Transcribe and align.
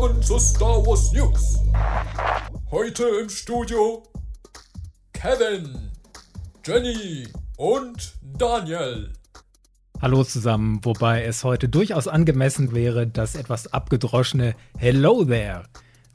willkommen 0.00 0.22
zu 0.22 0.38
Star 0.38 0.86
Wars 0.86 1.12
News. 1.12 1.58
Heute 2.70 3.04
im 3.20 3.28
Studio 3.28 4.02
Kevin, 5.12 5.90
Jenny 6.64 7.28
und 7.58 8.14
Daniel. 8.22 9.12
Hallo 10.00 10.24
zusammen, 10.24 10.80
wobei 10.84 11.24
es 11.24 11.44
heute 11.44 11.68
durchaus 11.68 12.08
angemessen 12.08 12.72
wäre, 12.72 13.06
das 13.06 13.34
etwas 13.34 13.74
abgedroschene 13.74 14.54
Hello 14.78 15.22
there 15.26 15.64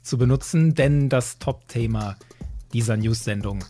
zu 0.02 0.18
benutzen, 0.18 0.74
denn 0.74 1.08
das 1.08 1.38
Top-Thema 1.38 2.16
dieser 2.72 2.96
News-Sendung 2.96 3.60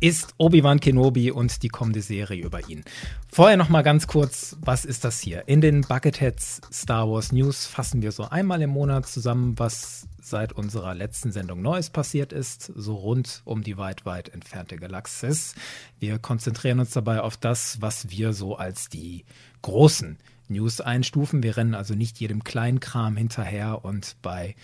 ist 0.00 0.34
Obi-Wan 0.38 0.80
Kenobi 0.80 1.30
und 1.30 1.62
die 1.62 1.68
kommende 1.68 2.02
Serie 2.02 2.44
über 2.44 2.68
ihn. 2.68 2.84
Vorher 3.32 3.56
noch 3.56 3.68
mal 3.68 3.82
ganz 3.82 4.06
kurz, 4.06 4.56
was 4.60 4.84
ist 4.84 5.04
das 5.04 5.20
hier? 5.20 5.48
In 5.48 5.60
den 5.60 5.80
Bucketheads 5.82 6.60
Star 6.72 7.10
Wars 7.10 7.32
News 7.32 7.66
fassen 7.66 8.02
wir 8.02 8.12
so 8.12 8.24
einmal 8.24 8.62
im 8.62 8.70
Monat 8.70 9.06
zusammen, 9.06 9.58
was 9.58 10.06
seit 10.20 10.52
unserer 10.52 10.94
letzten 10.94 11.32
Sendung 11.32 11.62
Neues 11.62 11.90
passiert 11.90 12.32
ist, 12.32 12.72
so 12.76 12.94
rund 12.94 13.42
um 13.44 13.62
die 13.62 13.76
weit, 13.76 14.06
weit 14.06 14.28
entfernte 14.28 14.76
Galaxis. 14.76 15.54
Wir 15.98 16.18
konzentrieren 16.18 16.80
uns 16.80 16.90
dabei 16.90 17.20
auf 17.20 17.36
das, 17.36 17.80
was 17.80 18.10
wir 18.10 18.32
so 18.32 18.56
als 18.56 18.88
die 18.88 19.24
großen 19.62 20.18
News 20.48 20.80
einstufen. 20.80 21.42
Wir 21.42 21.56
rennen 21.56 21.74
also 21.74 21.94
nicht 21.94 22.20
jedem 22.20 22.44
Kleinkram 22.44 23.16
hinterher 23.16 23.84
und 23.84 24.16
bei 24.22 24.54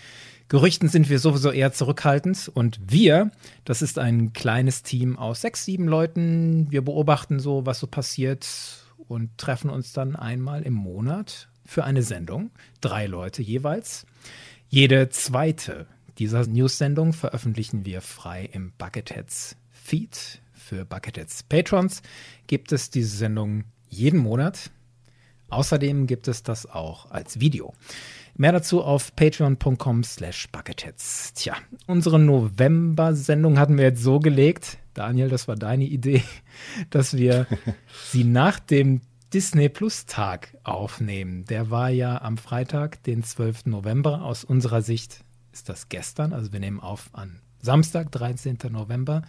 Gerüchten 0.47 0.89
sind 0.89 1.09
wir 1.09 1.17
sowieso 1.17 1.51
eher 1.51 1.73
zurückhaltend 1.73 2.51
und 2.53 2.79
wir, 2.85 3.31
das 3.63 3.81
ist 3.81 3.97
ein 3.97 4.31
kleines 4.33 4.83
Team 4.83 5.17
aus 5.17 5.41
sechs, 5.41 5.65
sieben 5.65 5.87
Leuten. 5.87 6.69
Wir 6.69 6.83
beobachten 6.83 7.39
so, 7.39 7.65
was 7.65 7.79
so 7.79 7.87
passiert 7.87 8.47
und 9.07 9.37
treffen 9.39 9.71
uns 9.71 9.91
dann 9.91 10.15
einmal 10.15 10.61
im 10.61 10.73
Monat 10.73 11.49
für 11.65 11.83
eine 11.83 12.03
Sendung. 12.03 12.51
Drei 12.79 13.07
Leute 13.07 13.41
jeweils. 13.41 14.05
Jede 14.69 15.09
zweite 15.09 15.87
dieser 16.19 16.45
News-Sendung 16.45 17.13
veröffentlichen 17.13 17.83
wir 17.85 18.01
frei 18.01 18.47
im 18.51 18.71
Bucketheads 18.77 19.57
Feed. 19.71 20.41
Für 20.53 20.85
Bucketheads 20.85 21.43
Patrons 21.43 22.01
gibt 22.47 22.71
es 22.71 22.89
diese 22.91 23.17
Sendung 23.17 23.65
jeden 23.89 24.19
Monat. 24.19 24.69
Außerdem 25.49 26.07
gibt 26.07 26.27
es 26.27 26.43
das 26.43 26.65
auch 26.65 27.11
als 27.11 27.39
Video. 27.39 27.73
Mehr 28.37 28.51
dazu 28.51 28.83
auf 28.83 29.15
patreon.com 29.15 30.03
slash 30.03 30.49
bucketheads. 30.51 31.33
Tja, 31.33 31.55
unsere 31.87 32.19
November-Sendung 32.19 33.57
hatten 33.57 33.77
wir 33.77 33.85
jetzt 33.85 34.03
so 34.03 34.19
gelegt, 34.19 34.77
Daniel, 34.93 35.29
das 35.29 35.47
war 35.47 35.55
deine 35.55 35.85
Idee, 35.85 36.23
dass 36.89 37.15
wir 37.15 37.47
sie 38.11 38.25
nach 38.25 38.59
dem 38.59 39.01
Disney 39.33 39.69
Plus 39.69 40.05
Tag 40.05 40.57
aufnehmen. 40.63 41.45
Der 41.45 41.69
war 41.69 41.89
ja 41.89 42.21
am 42.21 42.37
Freitag, 42.37 43.03
den 43.03 43.23
12. 43.23 43.67
November. 43.67 44.23
Aus 44.23 44.43
unserer 44.43 44.81
Sicht 44.81 45.23
ist 45.51 45.69
das 45.69 45.89
gestern, 45.89 46.33
also 46.33 46.51
wir 46.51 46.59
nehmen 46.59 46.79
auf 46.79 47.09
an 47.13 47.39
Samstag, 47.61 48.11
13. 48.11 48.57
November. 48.69 49.23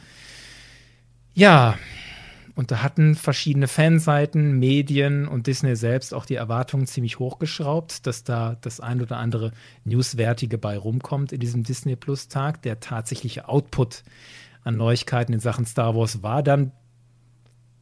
Ja, 1.34 1.78
und 2.56 2.70
da 2.70 2.82
hatten 2.82 3.14
verschiedene 3.14 3.68
Fanseiten, 3.68 4.58
Medien 4.58 5.28
und 5.28 5.46
Disney 5.46 5.76
selbst 5.76 6.14
auch 6.14 6.24
die 6.24 6.36
Erwartungen 6.36 6.86
ziemlich 6.86 7.18
hochgeschraubt, 7.18 8.06
dass 8.06 8.24
da 8.24 8.56
das 8.62 8.80
ein 8.80 9.02
oder 9.02 9.18
andere 9.18 9.52
Newswertige 9.84 10.56
bei 10.56 10.78
rumkommt 10.78 11.32
in 11.32 11.38
diesem 11.38 11.64
Disney 11.64 11.96
Plus 11.96 12.28
Tag. 12.28 12.62
Der 12.62 12.80
tatsächliche 12.80 13.50
Output 13.50 14.04
an 14.64 14.78
Neuigkeiten 14.78 15.34
in 15.34 15.40
Sachen 15.40 15.66
Star 15.66 15.94
Wars 15.94 16.22
war 16.22 16.42
dann 16.42 16.72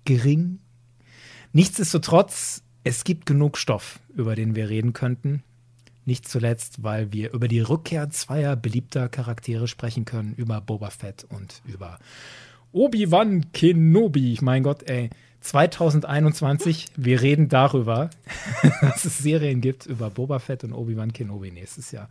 gering. 0.04 0.58
Nichtsdestotrotz, 1.52 2.64
es 2.82 3.04
gibt 3.04 3.26
genug 3.26 3.56
Stoff, 3.56 4.00
über 4.16 4.34
den 4.34 4.56
wir 4.56 4.68
reden 4.68 4.92
könnten. 4.92 5.44
Nicht 6.04 6.26
zuletzt, 6.28 6.82
weil 6.82 7.12
wir 7.12 7.32
über 7.32 7.46
die 7.46 7.60
Rückkehr 7.60 8.10
zweier 8.10 8.56
beliebter 8.56 9.08
Charaktere 9.08 9.68
sprechen 9.68 10.04
können, 10.04 10.34
über 10.34 10.60
Boba 10.60 10.90
Fett 10.90 11.24
und 11.30 11.62
über 11.64 12.00
Obi-Wan 12.74 13.52
Kenobi. 13.52 14.36
Mein 14.42 14.64
Gott, 14.64 14.90
ey. 14.90 15.08
2021, 15.42 16.88
wir 16.96 17.22
reden 17.22 17.48
darüber, 17.48 18.10
dass 18.80 19.04
es 19.04 19.18
Serien 19.18 19.60
gibt 19.60 19.86
über 19.86 20.10
Boba 20.10 20.40
Fett 20.40 20.64
und 20.64 20.72
Obi-Wan 20.72 21.12
Kenobi 21.12 21.52
nächstes 21.52 21.92
Jahr. 21.92 22.08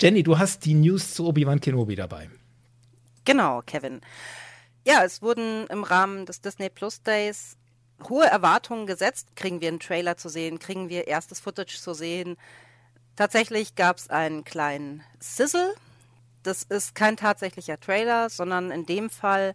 Jenny, 0.00 0.24
du 0.24 0.38
hast 0.38 0.64
die 0.64 0.74
News 0.74 1.14
zu 1.14 1.26
Obi-Wan 1.26 1.60
Kenobi 1.60 1.94
dabei. 1.94 2.28
Genau, 3.24 3.62
Kevin. 3.64 4.00
Ja, 4.84 5.04
es 5.04 5.22
wurden 5.22 5.68
im 5.68 5.84
Rahmen 5.84 6.26
des 6.26 6.40
Disney 6.40 6.68
Plus 6.68 7.02
Days 7.02 7.56
hohe 8.08 8.26
Erwartungen 8.26 8.86
gesetzt. 8.86 9.36
Kriegen 9.36 9.60
wir 9.60 9.68
einen 9.68 9.78
Trailer 9.78 10.16
zu 10.16 10.28
sehen? 10.28 10.58
Kriegen 10.58 10.88
wir 10.88 11.06
erstes 11.06 11.38
Footage 11.38 11.78
zu 11.78 11.94
sehen? 11.94 12.36
Tatsächlich 13.14 13.76
gab 13.76 13.98
es 13.98 14.10
einen 14.10 14.42
kleinen 14.42 15.04
Sizzle. 15.20 15.74
Das 16.42 16.64
ist 16.64 16.96
kein 16.96 17.16
tatsächlicher 17.16 17.78
Trailer, 17.78 18.30
sondern 18.30 18.72
in 18.72 18.84
dem 18.84 19.10
Fall 19.10 19.54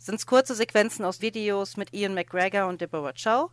sind 0.00 0.14
es 0.14 0.26
kurze 0.26 0.54
Sequenzen 0.54 1.04
aus 1.04 1.20
Videos 1.20 1.76
mit 1.76 1.92
Ian 1.92 2.14
McGregor 2.14 2.66
und 2.66 2.80
Deborah 2.80 3.12
Chow. 3.12 3.50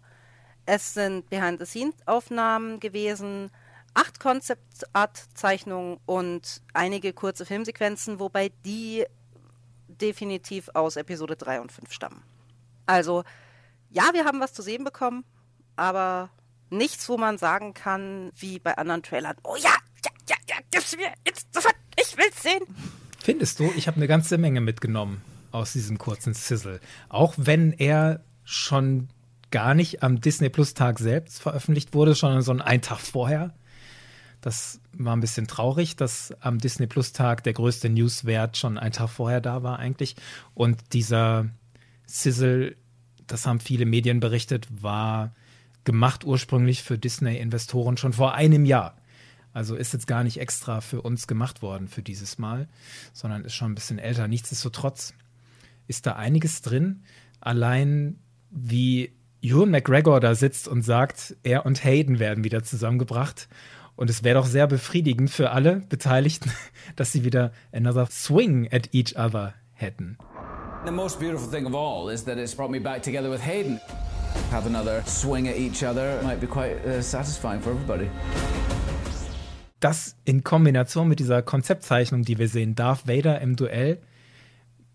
Es 0.65 0.93
sind 0.93 1.29
Behind-the-Scenes-Aufnahmen 1.29 2.79
gewesen, 2.79 3.51
acht 3.93 4.19
Concept-Art-Zeichnungen 4.19 5.99
und 6.05 6.61
einige 6.73 7.13
kurze 7.13 7.45
Filmsequenzen, 7.45 8.19
wobei 8.19 8.51
die 8.65 9.05
definitiv 9.87 10.69
aus 10.73 10.95
Episode 10.95 11.35
3 11.35 11.61
und 11.61 11.71
5 11.71 11.91
stammen. 11.91 12.23
Also, 12.85 13.23
ja, 13.89 14.09
wir 14.13 14.23
haben 14.23 14.39
was 14.39 14.53
zu 14.53 14.61
sehen 14.61 14.85
bekommen, 14.85 15.25
aber 15.75 16.29
nichts, 16.69 17.09
wo 17.09 17.17
man 17.17 17.37
sagen 17.37 17.73
kann, 17.73 18.31
wie 18.37 18.59
bei 18.59 18.77
anderen 18.77 19.03
Trailern, 19.03 19.35
oh 19.43 19.55
ja, 19.57 19.73
ja, 20.05 20.11
ja, 20.29 20.35
ja, 20.47 20.55
gib's 20.71 20.95
mir 20.95 21.11
jetzt 21.25 21.53
sofort, 21.53 21.75
ich 21.99 22.17
will's 22.17 22.41
sehen. 22.41 22.63
Findest 23.21 23.59
du, 23.59 23.71
ich 23.75 23.87
habe 23.87 23.97
eine 23.97 24.07
ganze 24.07 24.37
Menge 24.37 24.61
mitgenommen 24.61 25.21
aus 25.57 25.73
diesem 25.73 25.97
kurzen 25.97 26.33
Sizzle. 26.33 26.79
Auch 27.09 27.33
wenn 27.37 27.73
er 27.73 28.21
schon 28.43 29.09
gar 29.51 29.73
nicht 29.73 30.03
am 30.03 30.21
Disney 30.21 30.49
Plus 30.49 30.73
Tag 30.73 30.99
selbst 30.99 31.41
veröffentlicht 31.41 31.93
wurde, 31.93 32.15
sondern 32.15 32.41
so 32.41 32.51
einen 32.51 32.81
Tag 32.81 32.99
vorher. 32.99 33.53
Das 34.41 34.79
war 34.93 35.15
ein 35.15 35.21
bisschen 35.21 35.47
traurig, 35.47 35.95
dass 35.95 36.33
am 36.41 36.59
Disney 36.59 36.87
Plus 36.87 37.11
Tag 37.11 37.43
der 37.43 37.53
größte 37.53 37.89
Newswert 37.89 38.57
schon 38.57 38.77
einen 38.77 38.91
Tag 38.91 39.09
vorher 39.09 39.41
da 39.41 39.63
war 39.63 39.79
eigentlich. 39.79 40.15
Und 40.53 40.93
dieser 40.93 41.49
Sizzle, 42.05 42.75
das 43.25 43.45
haben 43.45 43.59
viele 43.59 43.85
Medien 43.85 44.19
berichtet, 44.19 44.67
war 44.81 45.33
gemacht 45.83 46.25
ursprünglich 46.25 46.83
für 46.83 46.97
Disney-Investoren 46.97 47.97
schon 47.97 48.13
vor 48.13 48.33
einem 48.33 48.65
Jahr. 48.65 48.95
Also 49.53 49.75
ist 49.75 49.93
jetzt 49.93 50.05
gar 50.05 50.23
nicht 50.23 50.39
extra 50.39 50.81
für 50.81 51.01
uns 51.01 51.25
gemacht 51.25 51.61
worden 51.61 51.87
für 51.87 52.03
dieses 52.03 52.37
Mal, 52.37 52.67
sondern 53.13 53.43
ist 53.43 53.55
schon 53.55 53.71
ein 53.71 53.75
bisschen 53.75 53.97
älter. 53.97 54.27
Nichtsdestotrotz 54.27 55.13
ist 55.87 56.05
da 56.05 56.13
einiges 56.13 56.61
drin. 56.61 57.03
Allein 57.39 58.19
wie 58.49 59.13
Ewan 59.41 59.71
McGregor 59.71 60.19
da 60.19 60.35
sitzt 60.35 60.67
und 60.67 60.81
sagt, 60.81 61.35
er 61.43 61.65
und 61.65 61.83
Hayden 61.83 62.19
werden 62.19 62.43
wieder 62.43 62.63
zusammengebracht. 62.63 63.47
Und 63.95 64.09
es 64.09 64.23
wäre 64.23 64.39
doch 64.39 64.45
sehr 64.45 64.67
befriedigend 64.67 65.29
für 65.29 65.51
alle 65.51 65.81
Beteiligten, 65.89 66.51
dass 66.95 67.11
sie 67.11 67.23
wieder 67.23 67.51
another 67.71 68.07
swing 68.07 68.67
at 68.71 68.93
each 68.93 69.17
other 69.17 69.53
hätten. 69.73 70.17
The 70.85 70.91
most 70.91 71.19
beautiful 71.19 71.49
thing 71.49 71.65
of 71.65 71.73
all 71.73 72.13
is 72.13 72.23
that 72.25 72.37
it's 72.37 72.55
brought 72.55 72.71
me 72.71 72.79
back 72.79 73.01
together 73.01 73.29
with 73.29 73.41
Hayden. 73.45 73.79
Have 74.51 74.67
another 74.67 75.03
swing 75.05 75.47
at 75.47 75.57
each 75.57 75.83
other 75.83 76.21
might 76.23 76.39
be 76.39 76.47
quite 76.47 76.77
uh, 76.85 77.01
satisfying 77.01 77.59
for 77.61 77.73
everybody. 77.73 78.09
Das 79.79 80.15
in 80.25 80.43
Kombination 80.43 81.07
mit 81.07 81.19
dieser 81.19 81.41
Konzeptzeichnung, 81.41 82.23
die 82.23 82.37
wir 82.37 82.47
sehen, 82.47 82.75
Darth 82.75 83.07
Vader 83.07 83.41
im 83.41 83.55
Duell 83.55 83.99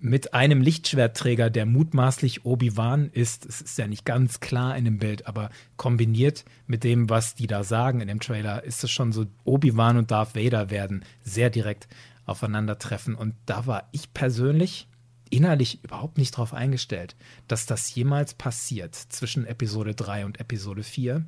mit 0.03 0.35
einem 0.35 0.61
Lichtschwertträger, 0.61 1.49
der 1.49 1.65
mutmaßlich 1.65 2.45
Obi-Wan 2.45 3.09
ist. 3.13 3.47
Es 3.47 3.61
ist 3.61 3.79
ja 3.79 3.87
nicht 3.87 4.05
ganz 4.05 4.41
klar 4.41 4.77
in 4.77 4.85
dem 4.85 4.99
Bild, 4.99 5.29
aber 5.29 5.49
kombiniert 5.77 6.45
mit 6.67 6.83
dem, 6.83 7.09
was 7.09 7.37
die 7.37 7.47
da 7.47 7.63
sagen 7.63 8.01
in 8.01 8.09
dem 8.09 8.19
Trailer, 8.19 8.65
ist 8.65 8.83
es 8.83 8.91
schon 8.91 9.13
so, 9.13 9.27
Obi-Wan 9.45 9.97
und 9.97 10.11
Darth 10.11 10.35
Vader 10.35 10.71
werden 10.71 11.05
sehr 11.23 11.51
direkt 11.51 11.87
aufeinandertreffen. 12.27 13.15
Und 13.15 13.37
da 13.47 13.67
war 13.67 13.89
ich 13.93 14.13
persönlich 14.13 14.89
innerlich 15.31 15.85
überhaupt 15.85 16.19
nicht 16.19 16.37
drauf 16.37 16.53
eingestellt, 16.53 17.15
dass 17.47 17.67
das 17.67 17.95
jemals 17.95 18.35
passiert 18.35 18.97
zwischen 18.97 19.47
Episode 19.47 19.95
3 19.95 20.27
und 20.27 20.41
Episode 20.41 20.83
4, 20.83 21.25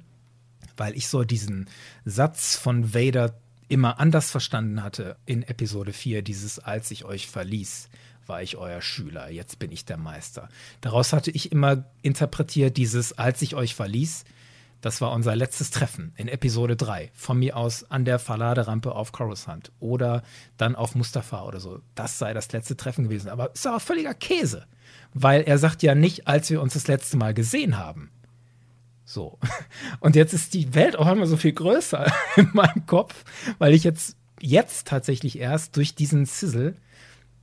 weil 0.76 0.96
ich 0.96 1.06
so 1.06 1.22
diesen 1.22 1.70
Satz 2.04 2.56
von 2.56 2.92
Vader 2.92 3.38
immer 3.68 4.00
anders 4.00 4.32
verstanden 4.32 4.82
hatte 4.82 5.16
in 5.26 5.44
Episode 5.44 5.92
4, 5.92 6.22
dieses 6.22 6.58
als 6.58 6.90
ich 6.90 7.04
euch 7.04 7.28
verließ 7.28 7.88
war 8.26 8.42
ich 8.42 8.56
euer 8.56 8.80
Schüler, 8.80 9.30
jetzt 9.30 9.58
bin 9.58 9.72
ich 9.72 9.84
der 9.84 9.96
Meister. 9.96 10.48
Daraus 10.80 11.12
hatte 11.12 11.30
ich 11.30 11.52
immer 11.52 11.84
interpretiert, 12.02 12.76
dieses, 12.76 13.16
als 13.18 13.42
ich 13.42 13.54
euch 13.54 13.74
verließ, 13.74 14.24
das 14.84 15.00
war 15.00 15.12
unser 15.12 15.34
letztes 15.34 15.70
Treffen 15.70 16.12
in 16.16 16.28
Episode 16.28 16.76
3. 16.76 17.10
Von 17.14 17.38
mir 17.38 17.56
aus 17.56 17.90
an 17.90 18.04
der 18.04 18.18
Verladerampe 18.18 18.94
auf 18.94 19.12
Coruscant 19.12 19.72
oder 19.80 20.22
dann 20.58 20.76
auf 20.76 20.94
Mustafa 20.94 21.42
oder 21.44 21.58
so. 21.58 21.80
Das 21.94 22.18
sei 22.18 22.34
das 22.34 22.52
letzte 22.52 22.76
Treffen 22.76 23.04
gewesen. 23.04 23.30
Aber 23.30 23.50
es 23.54 23.60
ist 23.60 23.66
aber 23.66 23.80
völliger 23.80 24.12
Käse. 24.12 24.66
Weil 25.14 25.40
er 25.40 25.56
sagt 25.56 25.82
ja 25.82 25.94
nicht, 25.94 26.28
als 26.28 26.50
wir 26.50 26.60
uns 26.60 26.74
das 26.74 26.86
letzte 26.86 27.16
Mal 27.16 27.32
gesehen 27.32 27.78
haben. 27.78 28.10
So. 29.06 29.38
Und 30.00 30.16
jetzt 30.16 30.34
ist 30.34 30.52
die 30.52 30.74
Welt 30.74 30.96
auch 30.96 31.06
einmal 31.06 31.28
so 31.28 31.38
viel 31.38 31.52
größer 31.52 32.12
in 32.36 32.50
meinem 32.52 32.84
Kopf, 32.84 33.24
weil 33.58 33.72
ich 33.72 33.84
jetzt 33.84 34.16
jetzt 34.38 34.86
tatsächlich 34.86 35.38
erst 35.38 35.76
durch 35.78 35.94
diesen 35.94 36.26
Sizzle 36.26 36.76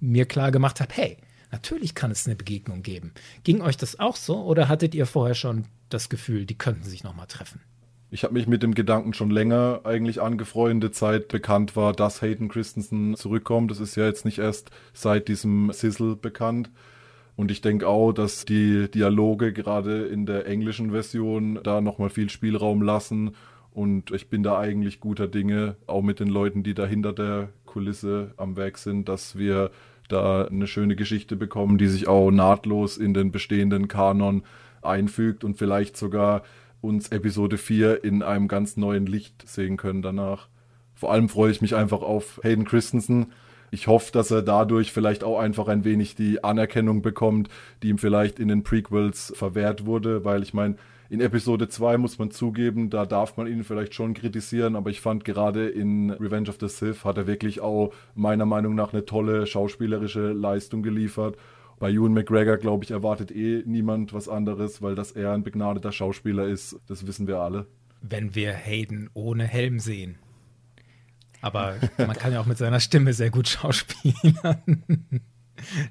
mir 0.01 0.25
klar 0.25 0.51
gemacht 0.51 0.81
habe, 0.81 0.93
hey, 0.93 1.17
natürlich 1.51 1.95
kann 1.95 2.11
es 2.11 2.27
eine 2.27 2.35
Begegnung 2.35 2.83
geben. 2.83 3.13
Ging 3.43 3.61
euch 3.61 3.77
das 3.77 3.99
auch 3.99 4.17
so 4.17 4.43
oder 4.43 4.67
hattet 4.67 4.93
ihr 4.93 5.05
vorher 5.05 5.35
schon 5.35 5.65
das 5.89 6.09
Gefühl, 6.09 6.45
die 6.45 6.57
könnten 6.57 6.83
sich 6.83 7.03
nochmal 7.03 7.27
treffen? 7.27 7.61
Ich 8.13 8.25
habe 8.25 8.33
mich 8.33 8.45
mit 8.45 8.61
dem 8.61 8.75
Gedanken 8.75 9.13
schon 9.13 9.31
länger 9.31 9.81
eigentlich 9.85 10.21
angefreundet, 10.21 10.95
seit 10.95 11.29
bekannt 11.29 11.77
war, 11.77 11.93
dass 11.93 12.21
Hayden 12.21 12.49
Christensen 12.49 13.15
zurückkommt. 13.15 13.71
Das 13.71 13.79
ist 13.79 13.95
ja 13.95 14.05
jetzt 14.05 14.25
nicht 14.25 14.39
erst 14.39 14.69
seit 14.93 15.29
diesem 15.29 15.71
Sizzle 15.71 16.17
bekannt. 16.17 16.69
Und 17.37 17.51
ich 17.51 17.61
denke 17.61 17.87
auch, 17.87 18.11
dass 18.11 18.43
die 18.43 18.91
Dialoge 18.91 19.53
gerade 19.53 20.07
in 20.07 20.25
der 20.25 20.45
englischen 20.45 20.91
Version 20.91 21.59
da 21.63 21.79
nochmal 21.79 22.09
viel 22.09 22.29
Spielraum 22.29 22.81
lassen. 22.81 23.31
Und 23.71 24.11
ich 24.11 24.29
bin 24.29 24.43
da 24.43 24.59
eigentlich 24.59 24.99
guter 24.99 25.29
Dinge, 25.29 25.77
auch 25.87 26.01
mit 26.01 26.19
den 26.19 26.27
Leuten, 26.27 26.63
die 26.63 26.73
da 26.73 26.85
hinter 26.85 27.13
der 27.13 27.47
Kulisse 27.65 28.33
am 28.35 28.57
Werk 28.57 28.77
sind, 28.77 29.07
dass 29.07 29.37
wir 29.37 29.71
da 30.11 30.45
eine 30.45 30.67
schöne 30.67 30.95
Geschichte 30.95 31.35
bekommen, 31.35 31.77
die 31.77 31.87
sich 31.87 32.07
auch 32.07 32.31
nahtlos 32.31 32.97
in 32.97 33.13
den 33.13 33.31
bestehenden 33.31 33.87
Kanon 33.87 34.43
einfügt 34.81 35.43
und 35.43 35.57
vielleicht 35.57 35.97
sogar 35.97 36.43
uns 36.81 37.09
Episode 37.09 37.57
4 37.57 38.03
in 38.03 38.23
einem 38.23 38.47
ganz 38.47 38.77
neuen 38.77 39.05
Licht 39.05 39.47
sehen 39.47 39.77
können 39.77 40.01
danach. 40.01 40.47
Vor 40.95 41.11
allem 41.11 41.29
freue 41.29 41.51
ich 41.51 41.61
mich 41.61 41.75
einfach 41.75 42.01
auf 42.01 42.39
Hayden 42.43 42.65
Christensen. 42.65 43.33
Ich 43.71 43.87
hoffe, 43.87 44.11
dass 44.11 44.31
er 44.31 44.41
dadurch 44.41 44.91
vielleicht 44.91 45.23
auch 45.23 45.39
einfach 45.39 45.67
ein 45.67 45.85
wenig 45.85 46.15
die 46.15 46.43
Anerkennung 46.43 47.01
bekommt, 47.01 47.49
die 47.81 47.89
ihm 47.89 47.97
vielleicht 47.97 48.39
in 48.39 48.49
den 48.49 48.63
Prequels 48.63 49.31
verwehrt 49.35 49.85
wurde, 49.85 50.25
weil 50.25 50.43
ich 50.43 50.53
meine, 50.53 50.75
in 51.11 51.19
Episode 51.19 51.67
2 51.67 51.97
muss 51.97 52.19
man 52.19 52.31
zugeben, 52.31 52.89
da 52.89 53.05
darf 53.05 53.35
man 53.35 53.45
ihn 53.45 53.65
vielleicht 53.65 53.93
schon 53.93 54.13
kritisieren, 54.13 54.77
aber 54.77 54.91
ich 54.91 55.01
fand 55.01 55.25
gerade 55.25 55.67
in 55.67 56.09
Revenge 56.09 56.47
of 56.47 56.55
the 56.61 56.69
Sith 56.69 57.03
hat 57.03 57.17
er 57.17 57.27
wirklich 57.27 57.59
auch 57.59 57.91
meiner 58.15 58.45
Meinung 58.45 58.75
nach 58.75 58.93
eine 58.93 59.03
tolle 59.03 59.45
schauspielerische 59.45 60.31
Leistung 60.31 60.83
geliefert. 60.83 61.35
Bei 61.79 61.91
Ewan 61.91 62.13
McGregor, 62.13 62.55
glaube 62.55 62.85
ich, 62.85 62.91
erwartet 62.91 63.29
eh 63.29 63.61
niemand 63.65 64.13
was 64.13 64.29
anderes, 64.29 64.81
weil 64.81 64.95
das 64.95 65.11
er 65.11 65.33
ein 65.33 65.43
begnadeter 65.43 65.91
Schauspieler 65.91 66.47
ist. 66.47 66.79
Das 66.87 67.05
wissen 67.05 67.27
wir 67.27 67.39
alle. 67.39 67.67
Wenn 68.01 68.33
wir 68.33 68.53
Hayden 68.53 69.09
ohne 69.13 69.43
Helm 69.43 69.79
sehen. 69.79 70.17
Aber 71.41 71.75
man 71.97 72.15
kann 72.15 72.31
ja 72.31 72.39
auch 72.39 72.45
mit 72.45 72.57
seiner 72.57 72.79
Stimme 72.79 73.11
sehr 73.11 73.31
gut 73.31 73.49
schauspielern. 73.49 74.83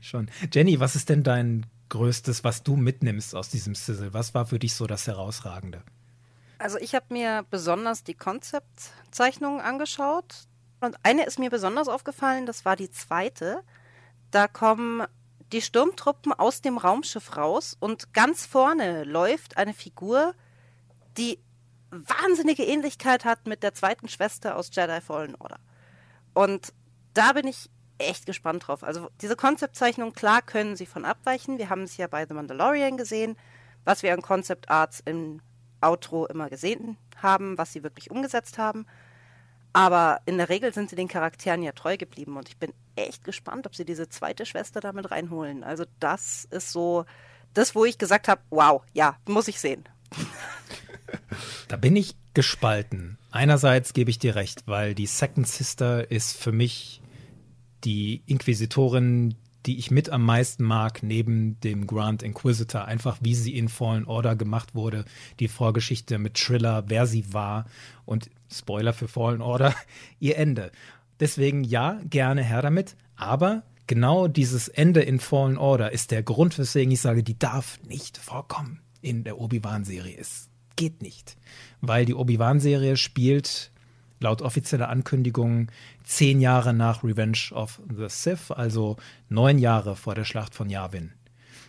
Schon. 0.01 0.31
Jenny, 0.51 0.81
was 0.81 0.97
ist 0.97 1.11
denn 1.11 1.23
dein 1.23 1.67
Größtes, 1.91 2.43
was 2.45 2.63
du 2.63 2.77
mitnimmst 2.77 3.35
aus 3.35 3.51
diesem 3.51 3.75
Sizzle? 3.75 4.15
Was 4.15 4.35
war 4.35 4.47
für 4.47 4.59
dich 4.59 4.75
so 4.75 4.87
das 4.87 5.07
Herausragende? 5.07 5.83
Also 6.59 6.79
ich 6.79 6.95
habe 6.95 7.07
mir 7.11 7.45
besonders 7.51 8.05
die 8.05 8.15
Konzeptzeichnungen 8.15 9.61
angeschaut 9.61 10.47
und 10.81 10.97
eine 11.03 11.25
ist 11.25 11.39
mir 11.39 11.51
besonders 11.51 11.89
aufgefallen, 11.89 12.47
das 12.47 12.65
war 12.65 12.77
die 12.77 12.91
zweite. 12.91 13.63
Da 14.31 14.49
kommen 14.49 15.07
die 15.53 15.63
Sturmtruppen 15.63 16.33
aus 16.33 16.61
dem 16.63 16.79
Raumschiff 16.79 17.37
raus 17.37 17.77
und 17.79 18.13
ganz 18.15 18.47
vorne 18.47 19.05
läuft 19.05 19.57
eine 19.57 19.75
Figur, 19.75 20.35
die 21.19 21.39
wahnsinnige 21.91 22.65
Ähnlichkeit 22.65 23.25
hat 23.25 23.47
mit 23.47 23.63
der 23.63 23.75
zweiten 23.75 24.09
Schwester 24.09 24.57
aus 24.57 24.71
Jedi 24.73 25.01
Fallen 25.01 25.35
Order. 25.35 25.59
Und 26.35 26.73
da 27.15 27.33
bin 27.33 27.49
ich 27.49 27.69
echt 28.01 28.27
gespannt 28.27 28.67
drauf. 28.67 28.83
Also 28.83 29.09
diese 29.21 29.37
Konzeptzeichnung, 29.37 30.13
klar 30.13 30.43
können 30.43 30.77
sie 30.77 30.87
von 30.87 31.05
abweichen. 31.05 31.59
Wir 31.59 31.71
haben 31.71 31.83
es 31.83 31.97
ja 31.97 32.07
bei 32.07 32.27
The 32.27 32.35
Mandalorian 32.35 32.97
gesehen, 32.97 33.37
was 33.85 34.03
wir 34.03 34.13
an 34.13 34.23
Concept 34.23 34.71
Arts 34.71 35.01
im 35.05 35.41
Outro 35.81 36.27
immer 36.27 36.51
gesehen 36.51 36.97
haben, 37.17 37.59
was 37.59 37.73
sie 37.73 37.83
wirklich 37.83 38.11
umgesetzt 38.11 38.59
haben. 38.59 38.87
Aber 39.73 40.21
in 40.27 40.39
der 40.39 40.49
Regel 40.49 40.75
sind 40.75 40.91
sie 40.91 40.97
den 40.97 41.09
Charakteren 41.09 41.63
ja 41.63 41.73
treu 41.73 41.97
geblieben 41.97 42.37
und 42.37 42.49
ich 42.49 42.57
bin 42.57 42.73
echt 42.97 43.23
gespannt, 43.23 43.67
ob 43.67 43.77
sie 43.77 43.85
diese 43.85 44.09
zweite 44.09 44.45
Schwester 44.45 44.81
damit 44.81 45.11
reinholen. 45.11 45.63
Also 45.63 45.85
das 46.01 46.47
ist 46.51 46.73
so 46.73 47.05
das, 47.55 47.75
wo 47.75 47.85
ich 47.85 47.99
gesagt 47.99 48.29
habe, 48.29 48.41
wow, 48.51 48.83
ja, 48.93 49.17
muss 49.27 49.49
ich 49.49 49.61
sehen. 49.61 49.85
Da 51.67 51.77
bin 51.77 51.97
ich 51.97 52.15
gespalten. 52.35 53.19
Einerseits 53.33 53.93
gebe 53.93 54.11
ich 54.11 54.19
dir 54.19 54.37
recht, 54.37 54.63
weil 54.67 54.95
die 54.95 55.07
Second 55.07 55.49
Sister 55.49 56.11
ist 56.11 56.37
für 56.37 56.53
mich 56.53 57.01
die 57.85 58.23
Inquisitorin, 58.27 59.35
die 59.67 59.79
ich 59.79 59.91
mit 59.91 60.11
am 60.11 60.25
meisten 60.25 60.65
mag, 60.65 61.03
neben 61.03 61.61
dem 61.61 61.87
Grand 61.87 62.23
Inquisitor, 62.23 62.85
einfach 62.85 63.19
wie 63.21 63.35
sie 63.35 63.57
in 63.57 63.69
Fallen 63.69 64.07
Order 64.07 64.37
gemacht 64.37 64.75
wurde, 64.75 65.05
die 65.39 65.49
Vorgeschichte 65.49 66.19
mit 66.19 66.35
Triller, 66.35 66.85
wer 66.89 67.07
sie 67.07 67.33
war 67.33 67.67
und 68.07 68.31
Spoiler 68.51 68.93
für 68.93 69.09
Fallen 69.09 69.43
Order, 69.43 69.75
ihr 70.19 70.37
Ende. 70.39 70.73
Deswegen 71.21 71.65
ja, 71.65 72.01
gerne 72.09 72.43
her 72.43 72.63
damit, 72.63 72.97
aber 73.17 73.63
genau 73.87 74.29
dieses 74.29 74.69
Ende 74.69 75.03
in 75.03 75.21
Fallen 75.21 75.59
Order 75.59 75.93
ist 75.93 76.11
der 76.11 76.23
Grund, 76.23 76.59
weswegen 76.59 76.93
ich 76.93 77.01
sage, 77.01 77.23
die 77.23 77.39
darf 77.39 77.79
nicht 77.87 78.17
vorkommen 78.17 78.81
in 79.03 79.25
der 79.25 79.39
Obi-Wan-Serie. 79.39 80.17
Es 80.19 80.49
geht 80.77 81.03
nicht, 81.03 81.37
weil 81.81 82.07
die 82.07 82.15
Obi-Wan-Serie 82.15 82.97
spielt 82.97 83.71
laut 84.21 84.43
offizieller 84.43 84.89
Ankündigung 84.89 85.71
zehn 86.05 86.41
Jahre 86.41 86.73
nach 86.73 87.03
Revenge 87.03 87.51
of 87.53 87.81
the 87.89 88.07
Sith, 88.09 88.51
also 88.51 88.97
neun 89.29 89.59
Jahre 89.59 89.97
vor 89.97 90.15
der 90.15 90.25
Schlacht 90.25 90.55
von 90.55 90.71
Yavin. 90.71 91.13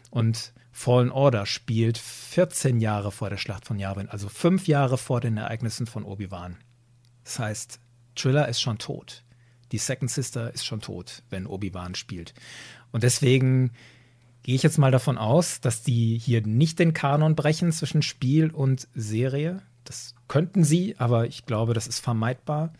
Und 0.09 0.53
Fallen 0.73 1.11
Order 1.11 1.45
spielt 1.45 1.97
14 1.97 2.79
Jahre 2.79 3.11
vor 3.11 3.29
der 3.29 3.37
Schlacht 3.37 3.65
von 3.65 3.77
Yavin, 3.77 4.09
also 4.09 4.29
fünf 4.29 4.67
Jahre 4.67 4.97
vor 4.97 5.19
den 5.19 5.37
Ereignissen 5.37 5.85
von 5.85 6.03
Obi-Wan. 6.03 6.57
Das 7.23 7.39
heißt, 7.39 7.79
Triller 8.15 8.47
ist 8.47 8.61
schon 8.61 8.77
tot. 8.77 9.23
Die 9.71 9.77
Second 9.77 10.09
Sister 10.09 10.53
ist 10.53 10.65
schon 10.65 10.81
tot, 10.81 11.23
wenn 11.29 11.45
Obi-Wan 11.45 11.95
spielt. 11.95 12.33
Und 12.91 13.03
deswegen 13.03 13.71
gehe 14.43 14.55
ich 14.55 14.63
jetzt 14.63 14.77
mal 14.77 14.91
davon 14.91 15.17
aus, 15.17 15.61
dass 15.61 15.83
die 15.83 16.17
hier 16.17 16.45
nicht 16.45 16.79
den 16.79 16.93
Kanon 16.93 17.35
brechen 17.35 17.71
zwischen 17.71 18.01
Spiel 18.01 18.49
und 18.49 18.87
Serie, 18.95 19.61
das 19.83 20.15
könnten 20.31 20.63
sie, 20.63 20.95
aber 20.97 21.27
ich 21.27 21.45
glaube, 21.45 21.73
das 21.73 21.87
ist 21.87 21.99
vermeidbar. 21.99 22.71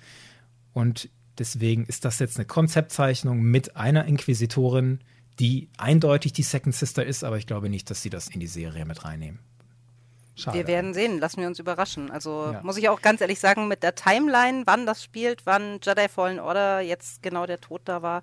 Und 0.72 1.10
deswegen 1.38 1.84
ist 1.84 2.06
das 2.06 2.18
jetzt 2.20 2.38
eine 2.38 2.46
Konzeptzeichnung 2.46 3.42
mit 3.42 3.76
einer 3.76 4.06
Inquisitorin, 4.06 5.02
die 5.38 5.68
eindeutig 5.78 6.32
die 6.32 6.44
Second 6.44 6.74
Sister 6.74 7.06
ist, 7.06 7.26
aber 7.26 7.38
ich 7.38 7.48
glaube 7.48 7.68
nicht, 7.68 7.90
dass 7.90 8.02
sie 8.02 8.10
das 8.10 8.30
in 8.30 8.40
die 8.40 8.48
Serie 8.48 8.86
mit 8.86 9.04
reinnehmen. 9.04 9.40
Schade. 10.34 10.60
Wir 10.60 10.68
werden 10.68 10.94
sehen, 10.94 11.20
lassen 11.20 11.42
wir 11.42 11.48
uns 11.48 11.60
überraschen. 11.60 12.10
Also 12.10 12.52
ja. 12.54 12.62
muss 12.64 12.78
ich 12.78 12.88
auch 12.88 13.02
ganz 13.02 13.20
ehrlich 13.20 13.42
sagen, 13.42 13.68
mit 13.68 13.84
der 13.84 13.96
Timeline, 13.96 14.64
wann 14.66 14.86
das 14.86 15.04
spielt, 15.04 15.46
wann 15.46 15.82
Jedi 15.84 16.08
Fallen 16.08 16.40
Order 16.40 16.80
jetzt 16.80 17.22
genau 17.22 17.46
der 17.48 17.60
Tod 17.60 17.82
da 17.84 18.02
war, 18.02 18.22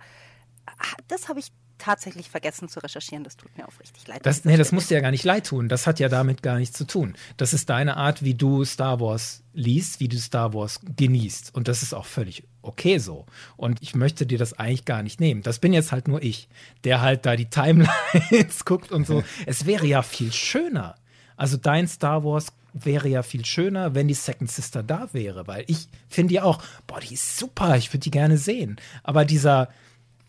das 1.06 1.28
habe 1.28 1.40
ich 1.40 1.48
tatsächlich 1.78 2.28
vergessen 2.30 2.68
zu 2.68 2.80
recherchieren. 2.80 3.24
Das 3.24 3.36
tut 3.36 3.56
mir 3.56 3.66
auch 3.66 3.80
richtig 3.80 4.06
leid. 4.06 4.24
Das, 4.24 4.44
nee, 4.44 4.56
das 4.56 4.72
muss 4.72 4.88
dir 4.88 4.94
ja 4.96 5.00
gar 5.00 5.10
nicht 5.10 5.24
leid 5.24 5.46
tun. 5.46 5.68
Das 5.68 5.86
hat 5.86 6.00
ja 6.00 6.08
damit 6.08 6.42
gar 6.42 6.58
nichts 6.58 6.76
zu 6.76 6.86
tun. 6.86 7.14
Das 7.36 7.52
ist 7.52 7.70
deine 7.70 7.96
Art, 7.96 8.22
wie 8.22 8.34
du 8.34 8.64
Star 8.64 9.00
Wars 9.00 9.42
liest, 9.52 10.00
wie 10.00 10.08
du 10.08 10.18
Star 10.18 10.54
Wars 10.54 10.80
genießt. 10.96 11.54
Und 11.54 11.68
das 11.68 11.82
ist 11.82 11.94
auch 11.94 12.06
völlig 12.06 12.44
okay 12.62 12.98
so. 12.98 13.26
Und 13.56 13.82
ich 13.82 13.94
möchte 13.94 14.26
dir 14.26 14.38
das 14.38 14.52
eigentlich 14.52 14.84
gar 14.84 15.02
nicht 15.02 15.20
nehmen. 15.20 15.42
Das 15.42 15.58
bin 15.58 15.72
jetzt 15.72 15.92
halt 15.92 16.08
nur 16.08 16.22
ich, 16.22 16.48
der 16.84 17.00
halt 17.00 17.26
da 17.26 17.36
die 17.36 17.50
Timelines 17.50 18.64
guckt 18.64 18.92
und 18.92 19.06
so. 19.06 19.24
Es 19.46 19.66
wäre 19.66 19.86
ja 19.86 20.02
viel 20.02 20.32
schöner. 20.32 20.94
Also 21.36 21.56
dein 21.56 21.88
Star 21.88 22.24
Wars 22.24 22.48
wäre 22.72 23.08
ja 23.08 23.22
viel 23.22 23.44
schöner, 23.44 23.94
wenn 23.94 24.08
die 24.08 24.14
Second 24.14 24.50
Sister 24.50 24.82
da 24.82 25.08
wäre, 25.12 25.46
weil 25.46 25.64
ich 25.66 25.88
finde 26.08 26.34
ja 26.34 26.42
auch, 26.44 26.62
boah, 26.86 27.00
die 27.00 27.14
ist 27.14 27.38
super, 27.38 27.76
ich 27.76 27.90
würde 27.90 28.00
die 28.00 28.10
gerne 28.10 28.38
sehen. 28.38 28.76
Aber 29.02 29.24
dieser, 29.24 29.68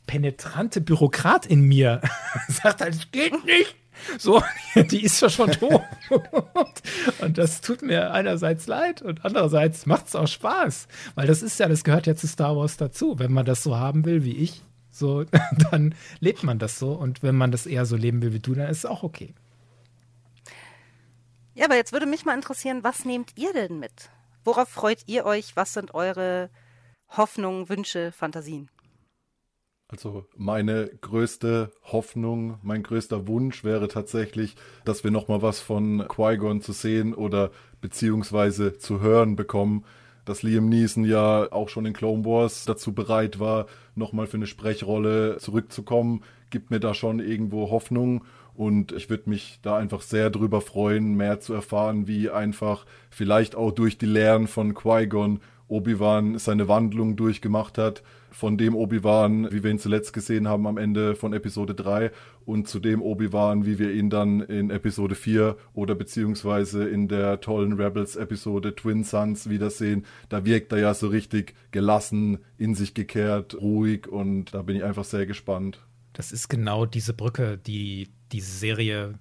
penetrante 0.10 0.82
Bürokrat 0.82 1.46
in 1.46 1.62
mir 1.62 2.02
sagt 2.48 2.82
halt, 2.82 2.96
es 2.96 3.12
geht 3.12 3.46
nicht. 3.46 3.76
So, 4.18 4.42
die 4.76 5.04
ist 5.04 5.22
ja 5.22 5.30
schon 5.30 5.52
tot. 5.52 5.84
und 7.22 7.38
das 7.38 7.62
tut 7.62 7.84
mir 7.84 8.12
einerseits 8.12 8.66
leid 8.66 9.04
und 9.04 9.24
andererseits 9.24 9.86
macht 9.86 10.08
es 10.08 10.16
auch 10.16 10.28
Spaß. 10.28 10.88
Weil 11.14 11.28
das 11.28 11.44
ist 11.44 11.60
ja, 11.60 11.68
das 11.68 11.84
gehört 11.84 12.08
ja 12.08 12.16
zu 12.16 12.28
Star 12.28 12.58
Wars 12.58 12.78
dazu. 12.78 13.20
Wenn 13.20 13.32
man 13.32 13.46
das 13.46 13.62
so 13.62 13.78
haben 13.78 14.04
will 14.04 14.24
wie 14.24 14.36
ich, 14.36 14.64
so, 14.90 15.26
dann 15.72 15.94
lebt 16.20 16.44
man 16.44 16.58
das 16.58 16.80
so. 16.80 16.94
Und 16.94 17.22
wenn 17.22 17.36
man 17.36 17.52
das 17.52 17.68
eher 17.68 17.86
so 17.86 17.96
leben 17.96 18.24
will 18.24 18.34
wie 18.34 18.40
du, 18.40 18.56
dann 18.56 18.68
ist 18.68 18.80
es 18.80 18.86
auch 18.88 19.04
okay. 19.04 19.36
Ja, 21.54 21.66
aber 21.66 21.76
jetzt 21.76 21.94
würde 21.94 22.08
mich 22.08 22.26
mal 22.26 22.36
interessieren, 22.36 22.84
was 22.84 23.06
nehmt 23.06 23.34
ihr 23.36 23.54
denn 23.54 23.78
mit? 23.78 24.10
Worauf 24.44 24.70
freut 24.70 25.04
ihr 25.06 25.26
euch? 25.26 25.56
Was 25.56 25.74
sind 25.74 25.94
eure 25.94 26.50
Hoffnungen, 27.10 27.70
Wünsche, 27.70 28.12
Fantasien? 28.12 28.70
Also 29.92 30.28
meine 30.38 30.92
größte 31.02 31.72
Hoffnung, 31.84 32.60
mein 32.62 32.84
größter 32.84 33.28
Wunsch 33.28 33.64
wäre 33.64 33.88
tatsächlich, 33.88 34.56
dass 34.86 35.04
wir 35.04 35.10
noch 35.10 35.28
mal 35.28 35.42
was 35.42 35.62
von 35.62 36.06
Qui-Gon 36.08 36.62
zu 36.62 36.74
sehen 36.74 37.16
oder 37.16 37.50
beziehungsweise 37.82 38.78
zu 38.78 39.02
hören 39.02 39.36
bekommen, 39.36 39.84
dass 40.26 40.44
Liam 40.44 40.70
Neeson 40.70 41.06
ja 41.06 41.52
auch 41.52 41.70
schon 41.70 41.88
in 41.88 41.94
Clone 41.94 42.24
Wars 42.24 42.66
dazu 42.66 42.94
bereit 42.94 43.40
war, 43.40 43.66
noch 43.96 44.14
mal 44.14 44.28
für 44.28 44.38
eine 44.38 44.46
Sprechrolle 44.46 45.38
zurückzukommen, 45.38 46.24
gibt 46.52 46.70
mir 46.70 46.80
da 46.80 46.94
schon 46.94 47.20
irgendwo 47.20 47.72
Hoffnung. 47.72 48.24
Und 48.54 48.92
ich 48.92 49.10
würde 49.10 49.28
mich 49.28 49.60
da 49.64 49.78
einfach 49.78 50.02
sehr 50.02 50.30
drüber 50.30 50.62
freuen, 50.62 51.16
mehr 51.16 51.40
zu 51.40 51.54
erfahren, 51.54 52.08
wie 52.08 52.30
einfach 52.30 52.86
vielleicht 53.10 53.56
auch 53.56 53.72
durch 53.72 53.98
die 53.98 54.06
Lehren 54.06 54.48
von 54.48 54.76
Qui-Gon 54.76 55.40
Obi-Wan 55.70 56.38
seine 56.38 56.68
Wandlung 56.68 57.16
durchgemacht 57.16 57.78
hat, 57.78 58.04
von 58.32 58.58
dem 58.58 58.76
Obi-Wan, 58.76 59.52
wie 59.52 59.64
wir 59.64 59.72
ihn 59.72 59.80
zuletzt 59.80 60.14
gesehen 60.14 60.48
haben 60.48 60.68
am 60.68 60.78
Ende 60.78 61.16
von 61.16 61.34
Episode 61.34 61.74
3 61.74 62.12
und 62.46 62.68
zu 62.68 62.80
dem 62.80 63.02
Obi-Wan, 63.02 63.66
wie 63.66 63.80
wir 63.80 63.92
ihn 63.92 64.10
dann 64.10 64.42
in 64.42 64.70
Episode 64.70 65.16
4 65.16 65.58
oder 65.74 65.96
beziehungsweise 65.96 66.88
in 66.88 67.08
der 67.08 67.42
tollen 67.42 67.74
Rebels-Episode 67.74 68.76
Twin 68.76 69.04
Sons 69.04 69.50
wiedersehen. 69.50 70.06
Da 70.30 70.46
wirkt 70.46 70.72
er 70.72 70.80
ja 70.80 70.94
so 70.94 71.08
richtig 71.08 71.56
gelassen, 71.72 72.40
in 72.58 72.76
sich 72.76 72.94
gekehrt, 72.94 73.56
ruhig 73.60 74.08
und 74.08 74.54
da 74.54 74.62
bin 74.62 74.76
ich 74.76 74.84
einfach 74.84 75.06
sehr 75.06 75.26
gespannt. 75.26 75.80
Das 76.14 76.32
ist 76.32 76.50
genau 76.50 76.86
diese 76.86 77.14
Brücke, 77.14 77.58
die 77.58 78.10
diese 78.32 78.52
Serie, 78.52 79.20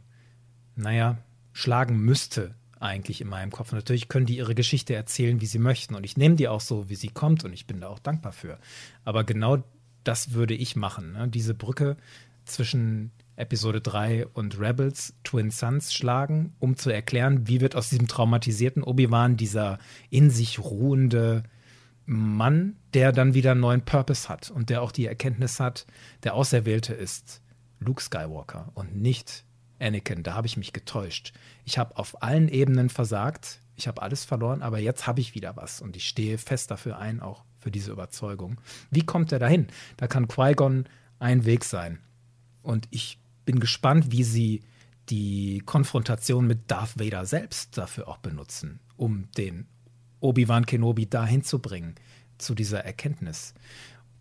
naja, 0.77 1.19
schlagen 1.53 1.99
müsste 1.99 2.55
eigentlich 2.81 3.21
in 3.21 3.29
meinem 3.29 3.51
Kopf. 3.51 3.73
natürlich 3.73 4.09
können 4.09 4.27
die 4.27 4.37
ihre 4.37 4.55
Geschichte 4.55 4.95
erzählen, 4.95 5.41
wie 5.41 5.47
sie 5.47 5.59
möchten. 5.59 5.95
Und 5.95 6.05
ich 6.05 6.17
nehme 6.17 6.37
die 6.37 6.49
auch 6.49 6.61
so, 6.61 6.89
wie 6.89 6.95
sie 6.95 7.09
kommt. 7.09 7.45
Und 7.45 7.53
ich 7.53 7.67
bin 7.67 7.81
da 7.81 7.89
auch 7.89 7.99
dankbar 7.99 8.33
für. 8.33 8.59
Aber 9.05 9.25
genau 9.25 9.63
das 10.05 10.33
würde 10.33 10.55
ich 10.55 10.77
machen. 10.77 11.13
Ne? 11.13 11.29
Diese 11.29 11.55
Brücke 11.55 11.97
zwischen 12.45 13.11
Episode 13.37 13.81
3 13.81 14.27
und 14.27 14.59
Rebels 14.59 15.15
Twin 15.23 15.51
Sons 15.51 15.95
schlagen, 15.95 16.55
um 16.59 16.77
zu 16.77 16.91
erklären, 16.91 17.47
wie 17.47 17.61
wird 17.61 17.77
aus 17.77 17.91
diesem 17.91 18.09
traumatisierten 18.09 18.83
Obi-Wan 18.83 19.37
dieser 19.37 19.79
in 20.11 20.31
sich 20.31 20.59
ruhende 20.59 21.45
Mann, 22.05 22.77
der 22.95 23.13
dann 23.13 23.35
wieder 23.35 23.53
einen 23.53 23.61
neuen 23.61 23.85
Purpose 23.85 24.29
hat 24.29 24.51
und 24.51 24.71
der 24.71 24.83
auch 24.83 24.93
die 24.93 25.07
Erkenntnis 25.07 25.61
hat, 25.61 25.87
der 26.25 26.35
Auserwählte 26.35 26.95
ist 26.95 27.43
Luke 27.81 28.03
Skywalker 28.03 28.73
und 28.75 28.97
nicht 28.97 29.45
Anakin, 29.81 30.23
da 30.23 30.35
habe 30.35 30.47
ich 30.47 30.57
mich 30.57 30.73
getäuscht. 30.73 31.33
Ich 31.65 31.79
habe 31.79 31.97
auf 31.97 32.23
allen 32.23 32.49
Ebenen 32.49 32.89
versagt, 32.89 33.61
ich 33.77 33.87
habe 33.87 34.03
alles 34.03 34.25
verloren, 34.25 34.63
aber 34.63 34.79
jetzt 34.79 35.07
habe 35.07 35.21
ich 35.21 35.35
wieder 35.35 35.57
was 35.57 35.81
und 35.81 35.97
ich 35.97 36.09
stehe 36.09 36.37
fest 36.39 36.71
dafür 36.71 36.99
ein, 36.99 37.21
auch 37.21 37.45
für 37.59 37.71
diese 37.71 37.93
Überzeugung. 37.93 38.61
Wie 38.91 39.07
kommt 39.07 39.31
er 39.33 39.39
dahin? 39.39 39.69
Da 39.97 40.09
kann 40.09 40.29
Qui-Gon 40.29 40.85
ein 41.19 41.45
Weg 41.45 41.65
sein. 41.65 41.99
Und 42.63 42.89
ich 42.91 43.19
bin 43.45 43.61
gespannt, 43.61 44.11
wie 44.11 44.25
sie 44.25 44.63
die 45.09 45.63
Konfrontation 45.65 46.47
mit 46.47 46.71
Darth 46.71 46.99
Vader 46.99 47.25
selbst 47.25 47.79
dafür 47.79 48.09
auch 48.09 48.19
benutzen, 48.19 48.81
um 48.97 49.31
den 49.37 49.67
Obi-Wan 50.21 50.67
Kenobi 50.67 51.09
dahin 51.09 51.43
zu 51.43 51.61
bringen, 51.61 51.95
zu 52.37 52.55
dieser 52.55 52.85
Erkenntnis. 52.85 53.55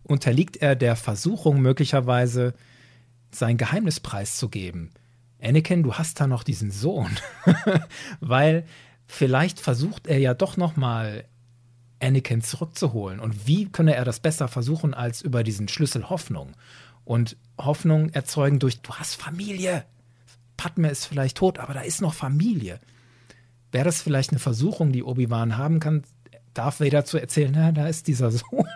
Unterliegt 0.02 0.56
er 0.56 0.76
der 0.76 0.96
Versuchung 0.96 1.60
möglicherweise, 1.60 2.54
sein 3.30 3.58
Geheimnis 3.58 4.00
preiszugeben? 4.00 4.90
Anakin, 5.40 5.82
du 5.82 5.94
hast 5.94 6.20
da 6.20 6.26
noch 6.26 6.42
diesen 6.42 6.70
Sohn. 6.70 7.10
Weil 8.20 8.64
vielleicht 9.06 9.60
versucht 9.60 10.06
er 10.06 10.18
ja 10.18 10.34
doch 10.34 10.56
noch 10.56 10.76
mal 10.76 11.24
Anakin 12.00 12.42
zurückzuholen. 12.42 13.20
Und 13.20 13.46
wie 13.46 13.68
könne 13.68 13.94
er 13.94 14.04
das 14.04 14.20
besser 14.20 14.48
versuchen 14.48 14.94
als 14.94 15.22
über 15.22 15.42
diesen 15.42 15.68
Schlüssel 15.68 16.10
Hoffnung? 16.10 16.52
Und 17.04 17.36
Hoffnung 17.56 18.10
erzeugen 18.10 18.58
durch, 18.58 18.80
du 18.80 18.94
hast 18.94 19.14
Familie. 19.14 19.84
Padme 20.56 20.90
ist 20.90 21.06
vielleicht 21.06 21.38
tot, 21.38 21.58
aber 21.58 21.74
da 21.74 21.80
ist 21.80 22.02
noch 22.02 22.14
Familie. 22.14 22.80
Wäre 23.72 23.84
das 23.84 24.02
vielleicht 24.02 24.30
eine 24.30 24.40
Versuchung, 24.40 24.92
die 24.92 25.02
Obi-Wan 25.02 25.56
haben 25.56 25.80
kann, 25.80 26.02
Darth 26.54 26.80
Vader 26.80 27.04
zu 27.04 27.18
erzählen, 27.18 27.52
na, 27.54 27.72
da 27.72 27.86
ist 27.86 28.08
dieser 28.08 28.30
Sohn. 28.32 28.66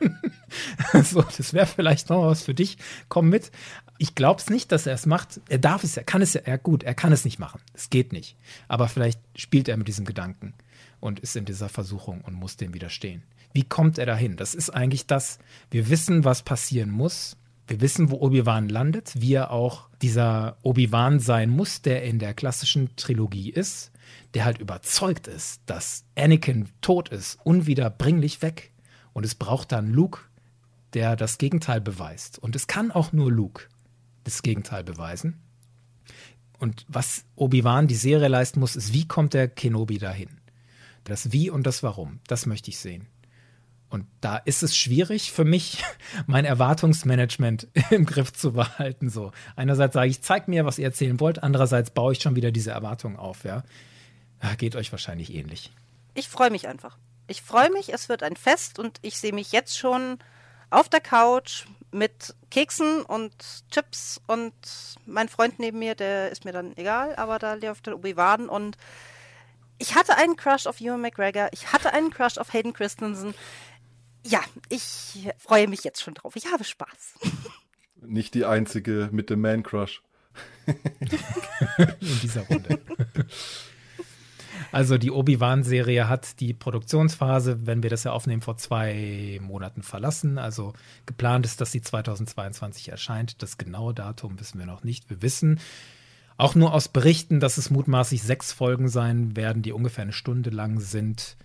so, 1.05 1.23
das 1.23 1.53
wäre 1.53 1.67
vielleicht 1.67 2.11
noch 2.11 2.27
was 2.27 2.43
für 2.43 2.55
dich. 2.55 2.79
Komm 3.09 3.29
mit. 3.29 3.51
Ich 3.99 4.15
glaube 4.15 4.41
es 4.41 4.51
nicht, 4.51 4.73
dass 4.73 4.87
er 4.87 4.95
es 4.95 5.07
macht. 5.07 5.41
Er 5.49 5.59
darf 5.59 5.85
es, 5.85 5.97
er 5.97 6.05
kann 6.05 6.23
es 6.23 6.35
ja, 6.35 6.43
ja 6.47 6.57
gut, 6.57 6.83
er 6.83 6.95
kann 6.95 7.13
es 7.13 7.25
nicht 7.25 7.39
machen. 7.39 7.61
Es 7.75 7.91
geht 7.91 8.13
nicht. 8.13 8.37
Aber 8.69 8.89
vielleicht 8.89 9.21
spielt 9.37 9.69
er 9.69 9.77
mit 9.77 9.89
diesem 9.89 10.05
Gedanken 10.05 10.55
und 11.01 11.21
ist 11.21 11.37
in 11.37 11.45
dieser 11.45 11.69
Versuchung 11.69 12.21
und 12.23 12.35
muss 12.35 12.57
dem 12.57 12.75
widerstehen. 12.75 13.23
Wie 13.53 13.65
kommt 13.65 13.99
er 13.99 14.07
dahin? 14.07 14.37
Das 14.37 14.55
ist 14.55 14.71
eigentlich 14.71 15.07
das, 15.07 15.39
wir 15.71 15.89
wissen, 15.91 16.25
was 16.25 16.43
passieren 16.43 16.91
muss. 16.91 17.37
Wir 17.69 17.81
wissen, 17.81 18.11
wo 18.11 18.17
Obi-Wan 18.17 18.69
landet, 18.69 19.13
wie 19.17 19.35
er 19.35 19.51
auch 19.51 19.89
dieser 20.01 20.57
Obi-Wan 20.63 21.21
sein 21.21 21.51
muss, 21.51 21.83
der 21.83 22.03
in 22.03 22.19
der 22.19 22.35
klassischen 22.35 22.97
Trilogie 22.97 23.51
ist 23.51 23.93
der 24.35 24.45
halt 24.45 24.59
überzeugt 24.59 25.27
ist, 25.27 25.61
dass 25.67 26.05
Anakin 26.17 26.69
tot 26.81 27.09
ist, 27.11 27.39
unwiederbringlich 27.45 28.43
weg. 28.43 28.73
Und 29.13 29.25
es 29.25 29.35
braucht 29.35 29.73
dann 29.73 29.93
Luke, 29.93 30.21
der 30.95 31.17
das 31.17 31.39
Gegenteil 31.39 31.81
beweist. 31.81 32.39
Und 32.39 32.57
es 32.57 32.67
kann 32.67 32.91
auch 32.91 33.13
nur 33.13 33.31
Luke 33.31 33.69
das 34.25 34.43
Gegenteil 34.43 34.85
beweisen. 34.85 35.41
Und 36.59 36.85
was 36.89 37.25
Obi-Wan 37.35 37.89
die 37.89 37.95
Serie 37.95 38.29
leisten 38.29 38.61
muss, 38.61 38.77
ist, 38.77 38.93
wie 38.93 39.09
kommt 39.09 39.35
der 39.35 39.49
Kenobi 39.49 39.99
dahin? 39.99 40.41
Das 41.05 41.33
Wie 41.33 41.51
und 41.51 41.67
das 41.67 41.83
Warum, 41.83 42.21
das 42.29 42.47
möchte 42.47 42.71
ich 42.71 42.79
sehen. 42.79 43.09
Und 43.89 44.07
da 44.21 44.37
ist 44.39 44.63
es 44.63 44.77
schwierig 44.77 45.33
für 45.33 45.45
mich, 45.45 45.83
mein 46.27 46.45
Erwartungsmanagement 46.45 47.69
im 47.91 48.07
Griff 48.07 48.33
zu 48.33 48.53
behalten. 48.53 49.11
So 49.11 49.33
einerseits 49.57 49.95
sage 49.95 50.11
ich, 50.11 50.23
zeigt 50.23 50.49
mir, 50.49 50.65
was 50.65 50.79
ihr 50.79 50.87
erzählen 50.87 51.19
wollt. 51.19 51.43
Andererseits 51.43 51.91
baue 51.91 52.13
ich 52.13 52.23
schon 52.23 52.37
wieder 52.37 52.53
diese 52.53 52.71
Erwartungen 52.71 53.17
auf. 53.17 53.45
Ja, 53.45 53.65
Geht 54.59 54.77
euch 54.77 54.91
wahrscheinlich 54.93 55.35
ähnlich. 55.35 55.71
Ich 56.15 56.29
freue 56.29 56.51
mich 56.51 56.69
einfach. 56.69 56.99
Ich 57.29 57.43
freue 57.43 57.71
mich, 57.71 57.93
es 57.93 58.09
wird 58.09 58.23
ein 58.23 58.37
Fest 58.37 58.79
und 58.79 58.99
ich 59.03 59.19
sehe 59.19 59.33
mich 59.33 59.53
jetzt 59.53 59.79
schon 59.79 60.19
auf 60.73 60.89
der 60.89 61.01
Couch 61.01 61.65
mit 61.91 62.35
Keksen 62.51 63.03
und 63.03 63.33
Chips 63.71 64.21
und 64.27 64.55
mein 65.07 65.29
Freund 65.29 65.59
neben 65.59 65.79
mir, 65.79 65.95
der 65.95 66.31
ist 66.31 66.45
mir 66.45 66.53
dann 66.53 66.77
egal, 66.77 67.15
aber 67.17 67.39
da 67.39 67.55
läuft 67.55 67.87
der 67.87 67.97
Obi-Wan 67.97 68.49
und 68.49 68.77
ich 69.79 69.95
hatte 69.95 70.17
einen 70.17 70.37
Crush 70.37 70.67
auf 70.67 70.81
Ewan 70.81 71.01
McGregor, 71.01 71.49
ich 71.53 71.73
hatte 71.73 71.93
einen 71.93 72.11
Crush 72.11 72.39
auf 72.39 72.53
Hayden 72.53 72.73
Christensen. 72.73 73.35
Ja, 74.25 74.41
ich 74.69 75.29
freue 75.37 75.69
mich 75.69 75.83
jetzt 75.85 76.01
schon 76.01 76.15
drauf. 76.15 76.37
Ich 76.37 76.47
habe 76.47 76.63
Spaß. 76.63 77.15
Nicht 78.01 78.35
die 78.35 78.45
einzige 78.45 79.09
mit 79.13 79.31
dem 79.31 79.41
Man-Crush. 79.41 80.03
In 80.67 82.21
dieser 82.23 82.43
Runde. 82.47 82.81
Also 84.73 84.97
die 84.97 85.11
Obi-Wan-Serie 85.11 86.09
hat 86.09 86.41
die 86.41 86.55
Produktionsphase, 86.55 87.67
wenn 87.67 87.83
wir 87.83 87.91
das 87.91 88.05
ja 88.05 88.13
aufnehmen, 88.13 88.41
vor 88.41 88.57
zwei 88.57 89.39
Monaten 89.43 89.83
verlassen. 89.83 90.39
Also 90.39 90.73
geplant 91.05 91.45
ist, 91.45 91.61
dass 91.61 91.73
sie 91.73 91.83
2022 91.83 92.89
erscheint. 92.89 93.43
Das 93.43 93.59
genaue 93.59 93.93
Datum 93.93 94.41
wissen 94.41 94.59
wir 94.59 94.65
noch 94.65 94.83
nicht. 94.83 95.11
Wir 95.11 95.21
wissen 95.21 95.61
auch 96.39 96.55
nur 96.55 96.73
aus 96.73 96.89
Berichten, 96.89 97.39
dass 97.39 97.59
es 97.59 97.71
mutmaßlich 97.71 98.23
sechs 98.23 98.51
Folgen 98.53 98.89
sein 98.89 99.37
werden, 99.37 99.63
die 99.63 99.73
ungefähr 99.73 100.03
eine 100.03 100.15
Stunde 100.15 100.49
lang 100.49 100.81
sind. 100.81 101.37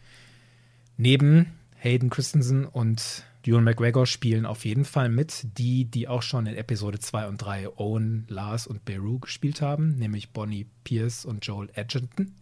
Neben 0.95 1.51
Hayden 1.75 2.09
Christensen 2.09 2.65
und 2.65 3.25
Ewan 3.43 3.65
McGregor 3.65 4.05
spielen 4.05 4.45
auf 4.45 4.65
jeden 4.65 4.85
Fall 4.85 5.09
mit, 5.09 5.57
die, 5.57 5.85
die 5.85 6.07
auch 6.07 6.21
schon 6.21 6.47
in 6.47 6.55
Episode 6.55 6.99
2 6.99 7.27
und 7.27 7.37
3 7.37 7.77
Owen, 7.77 8.25
Lars 8.29 8.67
und 8.67 8.85
Beru 8.85 9.19
gespielt 9.19 9.61
haben, 9.61 9.95
nämlich 9.95 10.31
Bonnie 10.31 10.65
Pierce 10.83 11.25
und 11.25 11.45
Joel 11.45 11.69
Edgerton. 11.73 12.33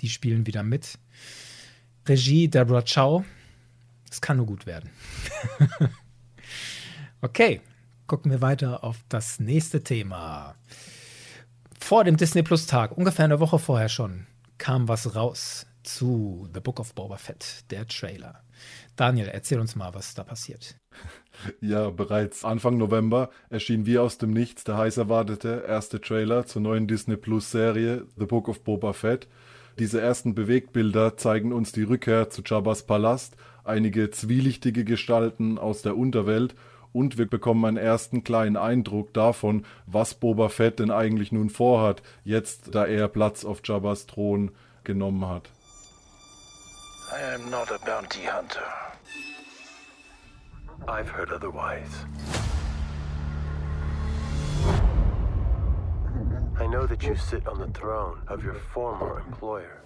Die 0.00 0.08
spielen 0.08 0.46
wieder 0.46 0.62
mit. 0.62 0.98
Regie 2.06 2.48
Deborah 2.48 2.82
Chow. 2.82 3.24
Es 4.10 4.20
kann 4.20 4.38
nur 4.38 4.46
gut 4.46 4.66
werden. 4.66 4.90
okay, 7.20 7.60
gucken 8.06 8.30
wir 8.30 8.40
weiter 8.40 8.82
auf 8.82 8.98
das 9.08 9.38
nächste 9.38 9.84
Thema. 9.84 10.56
Vor 11.78 12.04
dem 12.04 12.16
Disney 12.16 12.42
Plus 12.42 12.66
Tag, 12.66 12.96
ungefähr 12.96 13.24
eine 13.24 13.40
Woche 13.40 13.58
vorher 13.58 13.88
schon, 13.88 14.26
kam 14.58 14.88
was 14.88 15.14
raus 15.14 15.66
zu 15.82 16.48
The 16.52 16.60
Book 16.60 16.80
of 16.80 16.94
Boba 16.94 17.16
Fett, 17.16 17.64
der 17.70 17.86
Trailer. 17.86 18.42
Daniel, 18.96 19.28
erzähl 19.28 19.60
uns 19.60 19.76
mal, 19.76 19.94
was 19.94 20.14
da 20.14 20.24
passiert. 20.24 20.76
Ja, 21.60 21.88
bereits 21.90 22.44
Anfang 22.44 22.76
November 22.76 23.30
erschien 23.48 23.86
wie 23.86 23.98
aus 23.98 24.18
dem 24.18 24.32
Nichts 24.32 24.64
der 24.64 24.76
heiß 24.76 24.98
erwartete 24.98 25.64
erste 25.66 26.00
Trailer 26.00 26.44
zur 26.46 26.62
neuen 26.62 26.86
Disney 26.86 27.16
Plus 27.16 27.50
Serie 27.50 28.06
The 28.18 28.26
Book 28.26 28.48
of 28.48 28.62
Boba 28.62 28.92
Fett. 28.92 29.26
Diese 29.78 30.00
ersten 30.00 30.34
Bewegtbilder 30.34 31.16
zeigen 31.16 31.52
uns 31.52 31.72
die 31.72 31.84
Rückkehr 31.84 32.30
zu 32.30 32.42
Jabba's 32.44 32.82
Palast, 32.82 33.36
einige 33.64 34.10
zwielichtige 34.10 34.84
Gestalten 34.84 35.58
aus 35.58 35.82
der 35.82 35.96
Unterwelt 35.96 36.54
und 36.92 37.18
wir 37.18 37.26
bekommen 37.26 37.64
einen 37.64 37.76
ersten 37.76 38.24
kleinen 38.24 38.56
Eindruck 38.56 39.14
davon, 39.14 39.64
was 39.86 40.14
Boba 40.14 40.48
Fett 40.48 40.80
denn 40.80 40.90
eigentlich 40.90 41.32
nun 41.32 41.50
vorhat, 41.50 42.02
jetzt 42.24 42.74
da 42.74 42.84
er 42.84 43.08
Platz 43.08 43.44
auf 43.44 43.60
Jabba's 43.64 44.06
Thron 44.06 44.50
genommen 44.84 45.28
hat. 45.28 45.50
I 47.12 47.34
am 47.34 47.50
not 47.50 47.70
a 47.72 47.78
bounty 47.84 48.20
hunter. 48.20 48.62
I've 50.86 51.10
heard 51.10 51.32
otherwise. 51.32 52.06
Know 56.70 56.86
that 56.86 57.02
you 57.02 57.16
sit 57.16 57.48
on 57.48 57.58
the 57.58 57.66
throne 57.78 58.22
of 58.28 58.44
your 58.44 58.54
former 58.54 59.20
employer. 59.26 59.80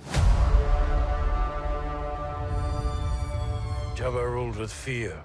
Jabba 3.97 4.31
ruled 4.31 4.57
with 4.57 4.71
fear. 4.71 5.25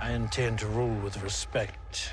I 0.00 0.12
intend 0.12 0.60
to 0.60 0.66
rule 0.66 0.98
with 1.04 1.22
respect. 1.22 2.12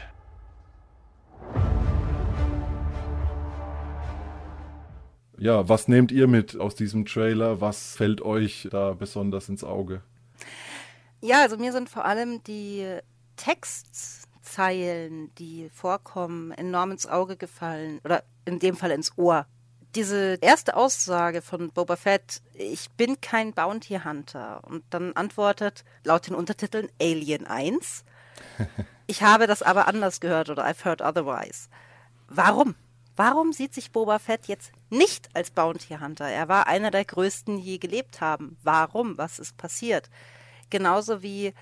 Ja, 5.38 5.70
was 5.70 5.88
nehmt 5.88 6.12
ihr 6.12 6.28
mit 6.28 6.60
aus 6.60 6.76
diesem 6.76 7.06
Trailer? 7.06 7.62
Was 7.62 7.96
fällt 7.96 8.22
euch 8.22 8.68
da 8.70 8.92
besonders 8.92 9.48
ins 9.48 9.64
Auge? 9.64 10.02
Ja, 11.22 11.42
also 11.42 11.58
mir 11.58 11.72
sind 11.72 11.90
vor 11.90 12.06
allem 12.06 12.44
die 12.44 13.00
Textzeilen, 13.36 15.34
die 15.36 15.70
vorkommen, 15.70 16.52
enorm 16.52 16.92
ins 16.92 17.08
Auge 17.08 17.36
gefallen 17.36 18.00
oder 18.04 18.24
in 18.46 18.60
dem 18.60 18.78
Fall 18.78 18.92
ins 18.92 19.18
Ohr. 19.18 19.46
Diese 19.96 20.38
erste 20.42 20.76
Aussage 20.76 21.42
von 21.42 21.72
Boba 21.72 21.96
Fett, 21.96 22.42
ich 22.54 22.92
bin 22.92 23.20
kein 23.22 23.54
Bounty 23.54 24.00
Hunter, 24.04 24.62
und 24.64 24.84
dann 24.92 25.14
antwortet 25.14 25.84
laut 26.04 26.28
den 26.28 26.36
Untertiteln 26.36 26.90
Alien 27.02 27.48
1. 27.48 28.04
Ich 29.10 29.24
habe 29.24 29.48
das 29.48 29.64
aber 29.64 29.88
anders 29.88 30.20
gehört 30.20 30.52
oder 30.52 30.68
I've 30.68 30.86
heard 30.86 31.02
otherwise. 31.02 31.68
Warum? 32.28 32.76
Warum 33.16 33.54
sieht 33.54 33.74
sich 33.74 33.92
Boba 33.92 34.20
Fett 34.20 34.46
jetzt 34.46 34.72
nicht 34.92 35.30
als 35.34 35.50
Bounty 35.50 35.96
Hunter? 35.96 36.28
Er 36.28 36.48
war 36.48 36.68
einer 36.68 36.92
der 36.92 37.06
größten, 37.06 37.58
die 37.58 37.64
je 37.64 37.78
gelebt 37.80 38.22
haben. 38.22 38.56
Warum? 38.62 39.18
Was 39.18 39.40
ist 39.40 39.58
passiert? 39.58 40.12
Genauso 40.70 41.22
wie 41.22 41.54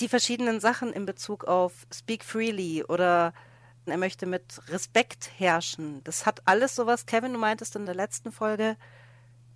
die 0.00 0.08
verschiedenen 0.08 0.60
Sachen 0.60 0.92
in 0.92 1.06
Bezug 1.06 1.44
auf 1.44 1.86
Speak 1.92 2.24
Freely 2.24 2.84
oder 2.84 3.32
er 3.86 3.96
möchte 3.96 4.26
mit 4.26 4.60
Respekt 4.68 5.30
herrschen. 5.38 6.02
Das 6.04 6.26
hat 6.26 6.42
alles 6.44 6.74
sowas, 6.74 7.06
Kevin, 7.06 7.32
du 7.32 7.38
meintest 7.38 7.76
in 7.76 7.86
der 7.86 7.94
letzten 7.94 8.32
Folge, 8.32 8.76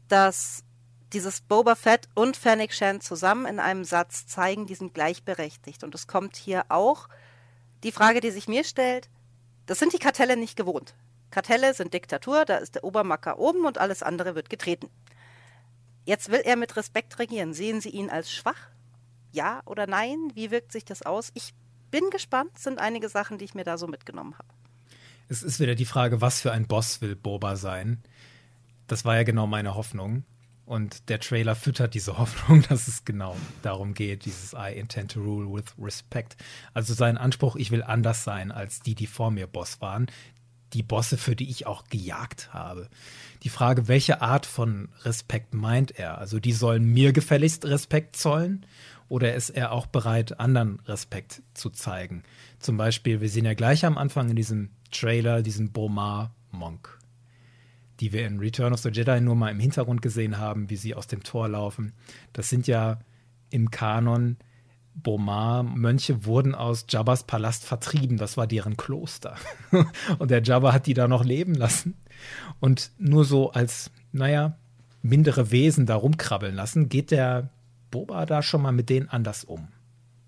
dass 0.08 0.64
dieses 1.12 1.40
Boba 1.40 1.74
Fett 1.74 2.08
und 2.14 2.36
Fennec 2.36 2.72
Shan 2.72 3.00
zusammen 3.00 3.46
in 3.46 3.58
einem 3.58 3.84
Satz 3.84 4.26
zeigen, 4.26 4.66
die 4.66 4.76
sind 4.76 4.94
gleichberechtigt. 4.94 5.82
Und 5.82 5.94
es 5.94 6.06
kommt 6.06 6.36
hier 6.36 6.64
auch 6.68 7.08
die 7.82 7.92
Frage, 7.92 8.20
die 8.20 8.30
sich 8.30 8.46
mir 8.46 8.64
stellt, 8.64 9.10
das 9.66 9.78
sind 9.78 9.92
die 9.92 9.98
Kartelle 9.98 10.36
nicht 10.36 10.56
gewohnt. 10.56 10.94
Kartelle 11.30 11.74
sind 11.74 11.94
Diktatur, 11.94 12.44
da 12.44 12.56
ist 12.56 12.76
der 12.76 12.84
Obermacker 12.84 13.38
oben 13.38 13.64
und 13.64 13.78
alles 13.78 14.02
andere 14.02 14.34
wird 14.34 14.50
getreten. 14.50 14.88
Jetzt 16.04 16.30
will 16.30 16.40
er 16.44 16.56
mit 16.56 16.76
Respekt 16.76 17.18
regieren. 17.18 17.54
Sehen 17.54 17.80
Sie 17.80 17.90
ihn 17.90 18.10
als 18.10 18.32
schwach? 18.32 18.70
Ja 19.32 19.62
oder 19.66 19.86
nein? 19.86 20.18
Wie 20.34 20.50
wirkt 20.50 20.72
sich 20.72 20.84
das 20.84 21.02
aus? 21.02 21.30
Ich 21.34 21.52
bin 21.90 22.10
gespannt, 22.10 22.58
sind 22.58 22.78
einige 22.78 23.08
Sachen, 23.08 23.38
die 23.38 23.44
ich 23.44 23.54
mir 23.54 23.64
da 23.64 23.78
so 23.78 23.86
mitgenommen 23.86 24.34
habe. 24.34 24.48
Es 25.28 25.42
ist 25.42 25.60
wieder 25.60 25.74
die 25.74 25.84
Frage, 25.84 26.20
was 26.20 26.40
für 26.40 26.52
ein 26.52 26.66
Boss 26.66 27.00
will 27.00 27.14
Boba 27.14 27.56
sein? 27.56 28.02
Das 28.88 29.04
war 29.04 29.16
ja 29.16 29.22
genau 29.22 29.46
meine 29.46 29.74
Hoffnung. 29.74 30.24
Und 30.66 31.08
der 31.08 31.18
Trailer 31.18 31.56
füttert 31.56 31.94
diese 31.94 32.18
Hoffnung, 32.18 32.62
dass 32.68 32.88
es 32.88 33.04
genau 33.04 33.36
darum 33.62 33.94
geht, 33.94 34.24
dieses 34.24 34.52
I 34.52 34.72
intend 34.76 35.12
to 35.12 35.20
rule 35.20 35.52
with 35.52 35.74
respect. 35.78 36.36
Also 36.74 36.94
sein 36.94 37.18
Anspruch, 37.18 37.56
ich 37.56 37.70
will 37.70 37.82
anders 37.82 38.24
sein 38.24 38.52
als 38.52 38.80
die, 38.80 38.94
die 38.94 39.06
vor 39.06 39.30
mir 39.30 39.46
Boss 39.46 39.80
waren. 39.80 40.06
Die 40.72 40.84
Bosse, 40.84 41.16
für 41.16 41.34
die 41.34 41.50
ich 41.50 41.66
auch 41.66 41.84
gejagt 41.88 42.54
habe. 42.54 42.88
Die 43.42 43.48
Frage, 43.48 43.88
welche 43.88 44.22
Art 44.22 44.46
von 44.46 44.88
Respekt 45.02 45.54
meint 45.54 45.98
er? 45.98 46.18
Also 46.18 46.38
die 46.38 46.52
sollen 46.52 46.84
mir 46.84 47.12
gefälligst 47.12 47.64
Respekt 47.64 48.14
zollen 48.14 48.64
oder 49.10 49.34
ist 49.34 49.50
er 49.50 49.72
auch 49.72 49.86
bereit, 49.86 50.38
anderen 50.38 50.80
Respekt 50.86 51.42
zu 51.52 51.68
zeigen? 51.68 52.22
Zum 52.60 52.76
Beispiel, 52.76 53.20
wir 53.20 53.28
sehen 53.28 53.44
ja 53.44 53.54
gleich 53.54 53.84
am 53.84 53.98
Anfang 53.98 54.30
in 54.30 54.36
diesem 54.36 54.70
Trailer 54.92 55.42
diesen 55.42 55.72
Bomar 55.72 56.32
Monk, 56.52 56.96
die 57.98 58.12
wir 58.12 58.24
in 58.24 58.38
Return 58.38 58.72
of 58.72 58.80
the 58.80 58.88
Jedi 58.88 59.20
nur 59.20 59.34
mal 59.34 59.50
im 59.50 59.58
Hintergrund 59.58 60.00
gesehen 60.00 60.38
haben, 60.38 60.70
wie 60.70 60.76
sie 60.76 60.94
aus 60.94 61.08
dem 61.08 61.24
Tor 61.24 61.48
laufen. 61.48 61.92
Das 62.32 62.48
sind 62.48 62.68
ja 62.68 63.00
im 63.50 63.72
Kanon 63.72 64.36
Bomar-Mönche 64.94 66.24
wurden 66.24 66.54
aus 66.54 66.86
Jabbas 66.88 67.24
Palast 67.24 67.64
vertrieben. 67.64 68.16
Das 68.16 68.36
war 68.36 68.46
deren 68.46 68.76
Kloster. 68.76 69.36
Und 70.18 70.30
der 70.30 70.42
Jabba 70.42 70.72
hat 70.72 70.86
die 70.86 70.94
da 70.94 71.08
noch 71.08 71.24
leben 71.24 71.54
lassen. 71.54 71.94
Und 72.60 72.92
nur 72.98 73.24
so 73.24 73.50
als, 73.50 73.90
naja, 74.12 74.56
mindere 75.02 75.50
Wesen 75.50 75.86
da 75.86 75.96
rumkrabbeln 75.96 76.54
lassen, 76.54 76.88
geht 76.88 77.10
der 77.10 77.50
Boba 77.90 78.26
da 78.26 78.42
schon 78.42 78.62
mal 78.62 78.72
mit 78.72 78.88
denen 78.88 79.08
anders 79.08 79.44
um? 79.44 79.68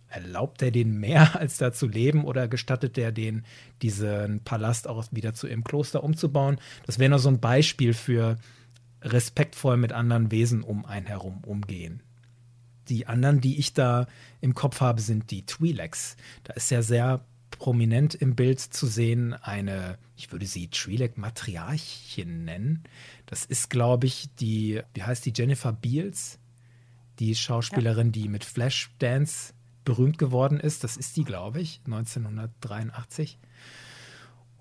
Erlaubt 0.08 0.60
er 0.62 0.70
denen 0.70 0.98
mehr, 0.98 1.36
als 1.40 1.56
da 1.56 1.72
zu 1.72 1.88
leben, 1.88 2.24
oder 2.24 2.48
gestattet 2.48 2.98
er 2.98 3.12
denen, 3.12 3.44
diesen 3.80 4.40
Palast 4.44 4.88
auch 4.88 5.04
wieder 5.10 5.34
zu 5.34 5.46
ihrem 5.46 5.64
Kloster 5.64 6.04
umzubauen? 6.04 6.60
Das 6.86 6.98
wäre 6.98 7.10
nur 7.10 7.18
so 7.18 7.28
ein 7.28 7.40
Beispiel 7.40 7.94
für 7.94 8.36
respektvoll 9.02 9.76
mit 9.76 9.92
anderen 9.92 10.30
Wesen 10.30 10.62
um 10.62 10.84
einen 10.84 11.06
herum 11.06 11.42
umgehen. 11.44 12.02
Die 12.88 13.06
anderen, 13.06 13.40
die 13.40 13.58
ich 13.58 13.74
da 13.74 14.06
im 14.40 14.54
Kopf 14.54 14.80
habe, 14.80 15.00
sind 15.00 15.30
die 15.30 15.44
Twi'leks. 15.44 16.16
Da 16.44 16.54
ist 16.54 16.70
ja 16.70 16.82
sehr 16.82 17.24
prominent 17.50 18.14
im 18.14 18.34
Bild 18.34 18.60
zu 18.60 18.86
sehen 18.86 19.34
eine, 19.34 19.98
ich 20.16 20.32
würde 20.32 20.46
sie 20.46 20.68
Twi'lek-Matriarchin 20.68 22.44
nennen. 22.44 22.82
Das 23.26 23.44
ist, 23.44 23.70
glaube 23.70 24.06
ich, 24.06 24.28
die, 24.40 24.82
wie 24.94 25.02
heißt 25.02 25.24
die, 25.24 25.32
Jennifer 25.34 25.72
Beals? 25.72 26.38
Die 27.18 27.34
Schauspielerin, 27.34 28.08
ja. 28.08 28.12
die 28.12 28.28
mit 28.28 28.44
Flashdance 28.44 29.52
berühmt 29.84 30.18
geworden 30.18 30.60
ist. 30.60 30.84
Das 30.84 30.96
ist 30.96 31.16
die, 31.16 31.24
glaube 31.24 31.60
ich, 31.60 31.80
1983. 31.84 33.38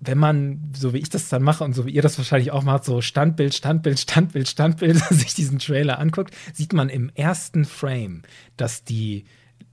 Wenn 0.00 0.18
man, 0.18 0.72
so 0.74 0.92
wie 0.92 0.98
ich 0.98 1.10
das 1.10 1.28
dann 1.28 1.42
mache 1.42 1.62
und 1.62 1.74
so 1.74 1.86
wie 1.86 1.92
ihr 1.92 2.02
das 2.02 2.18
wahrscheinlich 2.18 2.50
auch 2.50 2.64
macht, 2.64 2.84
so 2.84 3.00
Standbild, 3.00 3.54
Standbild, 3.54 4.00
Standbild, 4.00 4.48
Standbild, 4.48 4.98
sich 5.10 5.34
diesen 5.34 5.58
Trailer 5.58 5.98
anguckt, 5.98 6.34
sieht 6.52 6.72
man 6.72 6.88
im 6.88 7.10
ersten 7.14 7.64
Frame, 7.64 8.22
dass 8.56 8.82
die 8.82 9.24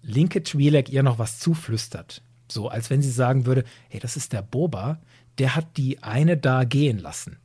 linke 0.02 0.40
Twi'lek 0.40 0.90
ihr 0.90 1.04
noch 1.04 1.18
was 1.18 1.40
zuflüstert. 1.40 2.22
So, 2.48 2.70
als 2.70 2.90
wenn 2.90 3.02
sie 3.02 3.12
sagen 3.12 3.46
würde, 3.46 3.64
hey, 3.90 4.00
das 4.00 4.18
ist 4.18 4.34
der 4.34 4.42
Boba, 4.42 5.00
der 5.40 5.56
hat 5.56 5.78
die 5.78 6.04
eine 6.04 6.38
da 6.38 6.64
gehen 6.64 7.00
lassen. 7.00 7.38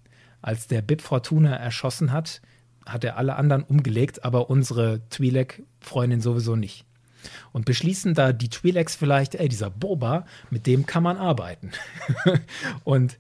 Als 0.43 0.67
der 0.67 0.83
Bib 0.83 1.01
Fortuna 1.01 1.57
erschossen 1.57 2.13
hat, 2.13 2.43
hat 2.87 3.05
er 3.05 3.17
alle 3.17 3.37
anderen 3.37 3.63
umgelegt, 3.63 4.25
aber 4.25 4.51
unsere 4.51 5.01
Twi'lek-Freundin 5.11 6.21
sowieso 6.21 6.57
nicht. 6.57 6.85
Und 7.53 7.65
beschließen 7.65 8.15
da 8.15 8.33
die 8.33 8.49
Twi'leks 8.49 8.97
vielleicht, 8.97 9.35
ey, 9.35 9.49
dieser 9.49 9.71
Boba, 9.71 10.27
mit 10.51 10.67
dem 10.67 10.87
kann 10.87 11.03
man 11.03 11.17
arbeiten. 11.17 11.73
und 12.85 13.19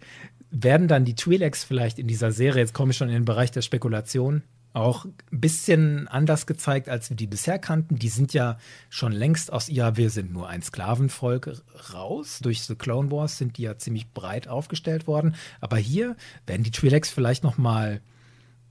werden 0.50 0.88
dann 0.88 1.04
die 1.04 1.14
Twi'leks 1.14 1.64
vielleicht 1.64 1.98
in 1.98 2.06
dieser 2.06 2.32
Serie, 2.32 2.62
jetzt 2.62 2.74
komme 2.74 2.92
ich 2.92 2.96
schon 2.96 3.08
in 3.08 3.14
den 3.14 3.24
Bereich 3.24 3.50
der 3.50 3.62
Spekulation, 3.62 4.42
auch 4.74 5.04
ein 5.04 5.40
bisschen 5.40 6.08
anders 6.08 6.46
gezeigt, 6.46 6.88
als 6.88 7.08
wir 7.08 7.16
die 7.16 7.28
bisher 7.28 7.60
kannten. 7.60 7.96
Die 7.96 8.08
sind 8.08 8.34
ja 8.34 8.58
schon 8.90 9.12
längst 9.12 9.52
aus 9.52 9.68
ihr, 9.68 9.96
wir 9.96 10.10
sind 10.10 10.32
nur 10.32 10.48
ein 10.48 10.62
Sklavenvolk 10.62 11.62
raus. 11.94 12.40
Durch 12.42 12.62
The 12.62 12.74
Clone 12.74 13.10
Wars 13.12 13.38
sind 13.38 13.56
die 13.56 13.62
ja 13.62 13.78
ziemlich 13.78 14.12
breit 14.12 14.48
aufgestellt 14.48 15.06
worden. 15.06 15.36
Aber 15.60 15.76
hier 15.76 16.16
werden 16.46 16.64
die 16.64 16.72
Twi'leks 16.72 17.12
vielleicht 17.12 17.44
noch 17.44 17.56
mal 17.56 18.00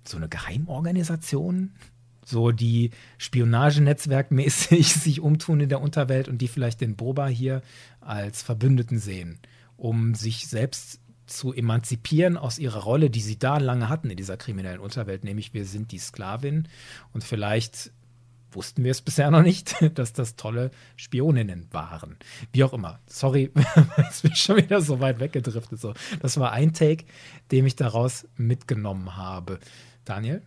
so 0.08 0.18
eine 0.18 0.30
Geheimorganisation, 0.30 1.72
so 2.26 2.52
die 2.52 2.92
Spionagenetzwerkmäßig 3.18 4.94
sich 4.94 5.20
umtun 5.20 5.60
in 5.60 5.70
der 5.70 5.82
Unterwelt 5.82 6.28
und 6.28 6.40
die 6.40 6.48
vielleicht 6.48 6.82
den 6.82 6.96
Boba 6.96 7.28
hier 7.28 7.62
als 8.02 8.42
Verbündeten 8.42 9.00
sehen, 9.00 9.40
um 9.78 10.16
sich 10.16 10.48
selbst 10.48 11.00
zu 11.26 11.54
emanzipieren 11.54 12.38
aus 12.38 12.60
ihrer 12.60 12.84
Rolle, 12.84 13.10
die 13.10 13.22
sie 13.22 13.40
da 13.40 13.58
lange 13.58 13.90
hatten 13.90 14.10
in 14.10 14.18
dieser 14.18 14.38
kriminellen 14.38 14.80
Unterwelt, 14.80 15.24
nämlich 15.24 15.54
wir 15.54 15.66
sind 15.66 15.92
die 15.92 16.00
Sklavin 16.00 16.68
und 17.12 17.24
vielleicht 17.24 17.92
wussten 18.56 18.84
wir 18.84 18.92
es 18.92 19.02
bisher 19.02 19.32
noch 19.32 19.42
nicht, 19.42 19.76
dass 19.96 20.14
das 20.14 20.36
tolle 20.36 20.72
Spioninnen 20.96 21.68
waren. 21.72 22.18
Wie 22.52 22.64
auch 22.64 22.74
immer. 22.74 23.00
Sorry, 23.08 23.52
es 24.10 24.22
bin 24.22 24.36
schon 24.36 24.58
wieder 24.58 24.82
so 24.82 25.00
weit 25.00 25.20
weggedriftet. 25.20 25.80
So, 25.80 25.94
das 26.22 26.40
war 26.40 26.52
ein 26.52 26.74
Take, 26.74 27.06
den 27.52 27.66
ich 27.66 27.76
daraus 27.76 28.28
mitgenommen 28.36 29.16
habe. 29.16 29.60
Daniel? 30.06 30.42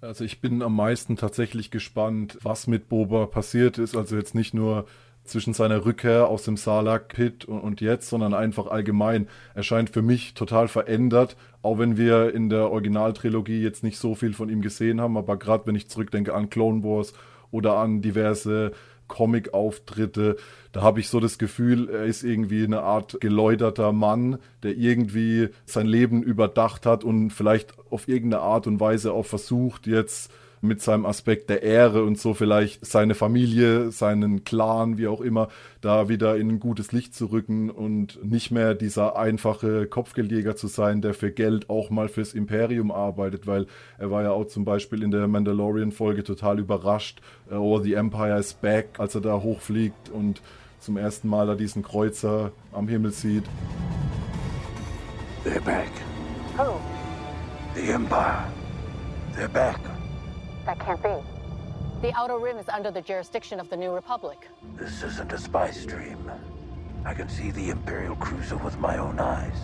Also 0.00 0.24
ich 0.24 0.40
bin 0.40 0.62
am 0.62 0.76
meisten 0.76 1.16
tatsächlich 1.16 1.70
gespannt, 1.70 2.38
was 2.42 2.66
mit 2.66 2.88
Boba 2.88 3.26
passiert 3.26 3.78
ist. 3.78 3.96
Also 3.96 4.16
jetzt 4.16 4.34
nicht 4.34 4.54
nur 4.54 4.86
zwischen 5.24 5.54
seiner 5.54 5.84
Rückkehr 5.84 6.28
aus 6.28 6.44
dem 6.44 6.56
Salak-Pit 6.56 7.46
und, 7.46 7.80
jetzt, 7.80 8.08
sondern 8.08 8.32
einfach 8.32 8.68
allgemein. 8.68 9.28
Er 9.54 9.62
scheint 9.62 9.90
für 9.90 10.02
mich 10.02 10.34
total 10.34 10.68
verändert, 10.68 11.36
auch 11.62 11.78
wenn 11.78 11.96
wir 11.96 12.32
in 12.32 12.48
der 12.48 12.70
Originaltrilogie 12.70 13.60
jetzt 13.60 13.82
nicht 13.82 13.98
so 13.98 14.14
viel 14.14 14.34
von 14.34 14.48
ihm 14.48 14.62
gesehen 14.62 15.00
haben. 15.00 15.16
Aber 15.16 15.36
gerade 15.36 15.66
wenn 15.66 15.74
ich 15.74 15.88
zurückdenke 15.88 16.34
an 16.34 16.50
Clone 16.50 16.84
Wars 16.84 17.12
oder 17.50 17.76
an 17.76 18.02
diverse 18.02 18.72
Comic-Auftritte. 19.08 20.36
Da 20.72 20.82
habe 20.82 21.00
ich 21.00 21.08
so 21.08 21.20
das 21.20 21.38
Gefühl, 21.38 21.88
er 21.88 22.04
ist 22.04 22.22
irgendwie 22.22 22.64
eine 22.64 22.82
Art 22.82 23.18
geläuterter 23.20 23.92
Mann, 23.92 24.38
der 24.62 24.76
irgendwie 24.76 25.48
sein 25.64 25.86
Leben 25.86 26.22
überdacht 26.22 26.86
hat 26.86 27.04
und 27.04 27.30
vielleicht 27.30 27.74
auf 27.90 28.08
irgendeine 28.08 28.42
Art 28.42 28.66
und 28.66 28.80
Weise 28.80 29.12
auch 29.12 29.26
versucht, 29.26 29.86
jetzt 29.86 30.30
mit 30.60 30.82
seinem 30.82 31.06
Aspekt 31.06 31.50
der 31.50 31.62
Ehre 31.62 32.02
und 32.04 32.18
so 32.18 32.34
vielleicht 32.34 32.84
seine 32.84 33.14
Familie, 33.14 33.90
seinen 33.90 34.44
Clan, 34.44 34.98
wie 34.98 35.06
auch 35.06 35.20
immer, 35.20 35.48
da 35.80 36.08
wieder 36.08 36.36
in 36.36 36.48
ein 36.48 36.60
gutes 36.60 36.92
Licht 36.92 37.14
zu 37.14 37.26
rücken 37.26 37.70
und 37.70 38.24
nicht 38.24 38.50
mehr 38.50 38.74
dieser 38.74 39.16
einfache 39.16 39.86
Kopfgeldjäger 39.86 40.56
zu 40.56 40.66
sein, 40.66 41.02
der 41.02 41.14
für 41.14 41.30
Geld 41.30 41.70
auch 41.70 41.90
mal 41.90 42.08
fürs 42.08 42.34
Imperium 42.34 42.90
arbeitet, 42.90 43.46
weil 43.46 43.66
er 43.98 44.10
war 44.10 44.22
ja 44.22 44.30
auch 44.32 44.46
zum 44.46 44.64
Beispiel 44.64 45.02
in 45.02 45.10
der 45.10 45.28
Mandalorian-Folge 45.28 46.24
total 46.24 46.58
überrascht, 46.58 47.20
oh, 47.50 47.78
the 47.80 47.94
Empire 47.94 48.38
is 48.38 48.54
back, 48.54 48.98
als 48.98 49.14
er 49.14 49.20
da 49.20 49.40
hochfliegt 49.40 50.08
und 50.10 50.42
zum 50.80 50.96
ersten 50.96 51.28
Mal 51.28 51.46
da 51.46 51.54
diesen 51.54 51.82
Kreuzer 51.82 52.52
am 52.72 52.88
Himmel 52.88 53.10
sieht. 53.10 53.44
They're 55.44 55.60
back. 55.60 55.90
Oh. 56.58 56.80
The 57.74 57.92
Empire. 57.92 58.44
They're 59.36 59.48
back. 59.48 59.78
That 60.66 60.80
can't 60.80 61.00
be. 61.00 61.22
The 62.02 62.12
Outer 62.16 62.38
Rim 62.38 62.58
is 62.58 62.68
under 62.68 62.90
the 62.90 63.00
jurisdiction 63.00 63.60
of 63.60 63.70
the 63.70 63.76
New 63.76 63.94
Republic. 63.94 64.50
This 64.76 65.04
isn't 65.04 65.32
a 65.32 65.38
spy 65.38 65.70
stream. 65.70 66.18
I 67.04 67.14
can 67.14 67.28
see 67.28 67.52
the 67.52 67.70
Imperial 67.70 68.16
Cruiser 68.16 68.56
with 68.56 68.76
my 68.80 68.98
own 68.98 69.20
eyes. 69.20 69.56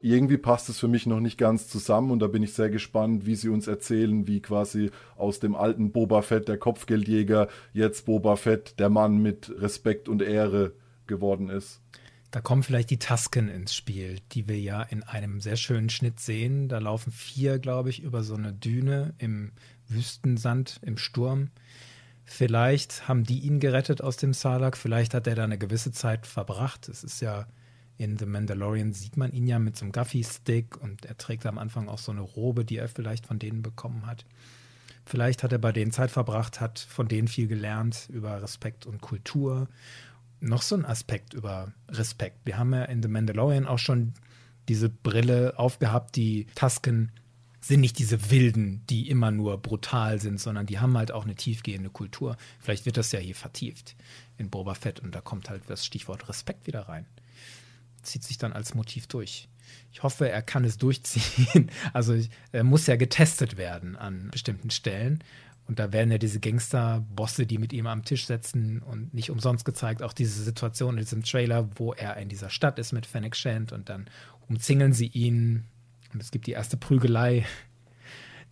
Irgendwie 0.00 0.38
passt 0.38 0.70
es 0.70 0.78
für 0.78 0.88
mich 0.88 1.06
noch 1.06 1.20
nicht 1.20 1.36
ganz 1.38 1.68
zusammen 1.68 2.12
und 2.12 2.20
da 2.20 2.28
bin 2.28 2.42
ich 2.42 2.54
sehr 2.54 2.70
gespannt, 2.70 3.26
wie 3.26 3.34
sie 3.34 3.50
uns 3.50 3.66
erzählen, 3.66 4.26
wie 4.26 4.40
quasi 4.40 4.90
aus 5.16 5.38
dem 5.38 5.54
alten 5.54 5.92
Boba 5.92 6.22
Fett, 6.22 6.48
der 6.48 6.56
Kopfgeldjäger, 6.56 7.48
jetzt 7.74 8.06
Boba 8.06 8.36
Fett, 8.36 8.78
der 8.78 8.88
Mann 8.88 9.18
mit 9.18 9.52
Respekt 9.60 10.08
und 10.08 10.22
Ehre 10.22 10.72
geworden 11.06 11.50
ist. 11.50 11.82
Da 12.30 12.40
kommen 12.40 12.62
vielleicht 12.62 12.90
die 12.90 12.98
Tasken 12.98 13.48
ins 13.48 13.74
Spiel, 13.74 14.18
die 14.32 14.48
wir 14.48 14.60
ja 14.60 14.82
in 14.82 15.02
einem 15.02 15.40
sehr 15.40 15.56
schönen 15.56 15.88
Schnitt 15.88 16.20
sehen. 16.20 16.68
Da 16.68 16.78
laufen 16.78 17.10
vier, 17.10 17.58
glaube 17.58 17.88
ich, 17.88 18.02
über 18.02 18.22
so 18.22 18.34
eine 18.34 18.52
Düne 18.52 19.14
im 19.18 19.52
Wüstensand, 19.88 20.78
im 20.82 20.98
Sturm. 20.98 21.50
Vielleicht 22.24 23.08
haben 23.08 23.24
die 23.24 23.38
ihn 23.40 23.58
gerettet 23.58 24.02
aus 24.02 24.18
dem 24.18 24.34
Salak, 24.34 24.76
vielleicht 24.76 25.14
hat 25.14 25.26
er 25.26 25.34
da 25.34 25.44
eine 25.44 25.56
gewisse 25.56 25.92
Zeit 25.92 26.26
verbracht. 26.26 26.86
Es 26.88 27.02
ist 27.02 27.22
ja 27.22 27.46
in 27.98 28.16
The 28.16 28.26
Mandalorian 28.26 28.92
sieht 28.92 29.16
man 29.16 29.32
ihn 29.32 29.46
ja 29.48 29.58
mit 29.58 29.76
so 29.76 29.84
einem 29.84 29.92
Guffy-Stick 29.92 30.76
und 30.80 31.04
er 31.04 31.16
trägt 31.16 31.46
am 31.46 31.58
Anfang 31.58 31.88
auch 31.88 31.98
so 31.98 32.12
eine 32.12 32.20
Robe, 32.20 32.64
die 32.64 32.76
er 32.76 32.88
vielleicht 32.88 33.26
von 33.26 33.40
denen 33.40 33.60
bekommen 33.60 34.06
hat. 34.06 34.24
Vielleicht 35.04 35.42
hat 35.42 35.52
er 35.52 35.58
bei 35.58 35.72
denen 35.72 35.90
Zeit 35.90 36.10
verbracht, 36.10 36.60
hat 36.60 36.78
von 36.78 37.08
denen 37.08 37.28
viel 37.28 37.48
gelernt 37.48 38.08
über 38.12 38.40
Respekt 38.40 38.86
und 38.86 39.00
Kultur. 39.00 39.68
Noch 40.40 40.62
so 40.62 40.76
ein 40.76 40.84
Aspekt 40.84 41.34
über 41.34 41.72
Respekt. 41.88 42.38
Wir 42.44 42.58
haben 42.58 42.72
ja 42.72 42.84
in 42.84 43.02
The 43.02 43.08
Mandalorian 43.08 43.66
auch 43.66 43.78
schon 43.78 44.14
diese 44.68 44.88
Brille 44.88 45.54
aufgehabt, 45.58 46.16
die 46.16 46.46
Tasken 46.54 47.10
sind 47.60 47.80
nicht 47.80 47.98
diese 47.98 48.30
Wilden, 48.30 48.84
die 48.88 49.08
immer 49.08 49.30
nur 49.30 49.58
brutal 49.58 50.20
sind, 50.20 50.38
sondern 50.38 50.66
die 50.66 50.78
haben 50.78 50.96
halt 50.96 51.10
auch 51.10 51.24
eine 51.24 51.34
tiefgehende 51.34 51.90
Kultur. 51.90 52.36
Vielleicht 52.60 52.86
wird 52.86 52.96
das 52.96 53.10
ja 53.12 53.18
hier 53.18 53.34
vertieft 53.34 53.96
in 54.36 54.48
Boba 54.48 54.74
Fett 54.74 55.00
und 55.00 55.14
da 55.14 55.20
kommt 55.20 55.50
halt 55.50 55.62
das 55.66 55.84
Stichwort 55.84 56.28
Respekt 56.28 56.66
wieder 56.66 56.82
rein 56.82 57.06
zieht 58.02 58.24
sich 58.24 58.38
dann 58.38 58.52
als 58.52 58.74
Motiv 58.74 59.06
durch. 59.06 59.48
Ich 59.92 60.02
hoffe, 60.02 60.28
er 60.28 60.42
kann 60.42 60.64
es 60.64 60.78
durchziehen. 60.78 61.70
Also 61.92 62.18
er 62.52 62.64
muss 62.64 62.86
ja 62.86 62.96
getestet 62.96 63.56
werden 63.56 63.96
an 63.96 64.30
bestimmten 64.30 64.70
Stellen. 64.70 65.22
Und 65.68 65.78
da 65.78 65.92
werden 65.92 66.10
ja 66.10 66.16
diese 66.16 66.40
Gangster-Bosse, 66.40 67.46
die 67.46 67.58
mit 67.58 67.74
ihm 67.74 67.86
am 67.86 68.02
Tisch 68.02 68.26
sitzen 68.26 68.80
und 68.80 69.12
nicht 69.12 69.30
umsonst 69.30 69.66
gezeigt, 69.66 70.02
auch 70.02 70.14
diese 70.14 70.42
Situation 70.42 70.94
in 70.94 71.04
diesem 71.04 71.22
Trailer, 71.22 71.68
wo 71.76 71.92
er 71.92 72.16
in 72.16 72.30
dieser 72.30 72.48
Stadt 72.48 72.78
ist 72.78 72.92
mit 72.92 73.04
Fennec 73.04 73.36
Shand 73.36 73.72
und 73.72 73.90
dann 73.90 74.06
umzingeln 74.48 74.94
sie 74.94 75.08
ihn 75.08 75.64
und 76.14 76.22
es 76.22 76.30
gibt 76.30 76.46
die 76.46 76.52
erste 76.52 76.78
Prügelei. 76.78 77.46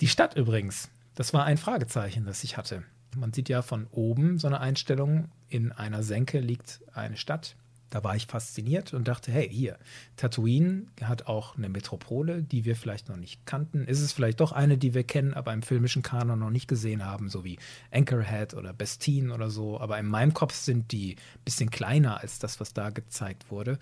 Die 0.03 0.09
Stadt 0.09 0.37
übrigens, 0.37 0.91
das 1.15 1.33
war 1.33 1.45
ein 1.45 1.57
Fragezeichen, 1.57 2.27
das 2.27 2.45
ich 2.45 2.59
hatte. 2.59 2.83
Man 3.17 3.33
sieht 3.33 3.49
ja 3.49 3.63
von 3.63 3.87
oben 3.91 4.39
so 4.39 4.47
eine 4.47 4.61
Einstellung, 4.61 5.31
in 5.49 5.73
einer 5.73 6.03
Senke 6.03 6.41
liegt 6.41 6.83
eine 6.93 7.17
Stadt 7.17 7.57
da 7.91 8.03
war 8.03 8.17
ich 8.17 8.27
fasziniert 8.27 8.93
und 8.95 9.07
dachte, 9.07 9.31
hey, 9.31 9.49
hier, 9.49 9.79
Tatooine 10.17 10.87
hat 11.03 11.27
auch 11.27 11.57
eine 11.57 11.69
Metropole, 11.69 12.43
die 12.43 12.65
wir 12.65 12.77
vielleicht 12.77 13.09
noch 13.09 13.17
nicht 13.17 13.47
kannten. 13.47 13.87
Ist 13.87 14.01
es 14.01 14.13
vielleicht 14.13 14.41
doch 14.41 14.53
eine, 14.53 14.77
die 14.77 14.95
wir 14.95 15.05
kennen, 15.05 15.35
aber 15.35 15.53
im 15.53 15.63
filmischen 15.63 16.03
Kanon 16.03 16.39
noch 16.39 16.51
nicht 16.51 16.69
gesehen 16.69 17.05
haben, 17.05 17.29
so 17.29 17.45
wie 17.45 17.59
Anchorhead 17.93 18.55
oder 18.55 18.73
Bestine 18.73 19.33
oder 19.33 19.51
so. 19.51 19.81
Aber 19.81 19.99
in 19.99 20.07
meinem 20.07 20.35
Kopf 20.35 20.55
sind 20.55 20.91
die 20.93 21.15
ein 21.15 21.45
bisschen 21.45 21.71
kleiner 21.71 22.21
als 22.21 22.39
das, 22.39 22.61
was 22.61 22.73
da 22.73 22.91
gezeigt 22.91 23.51
wurde. 23.51 23.79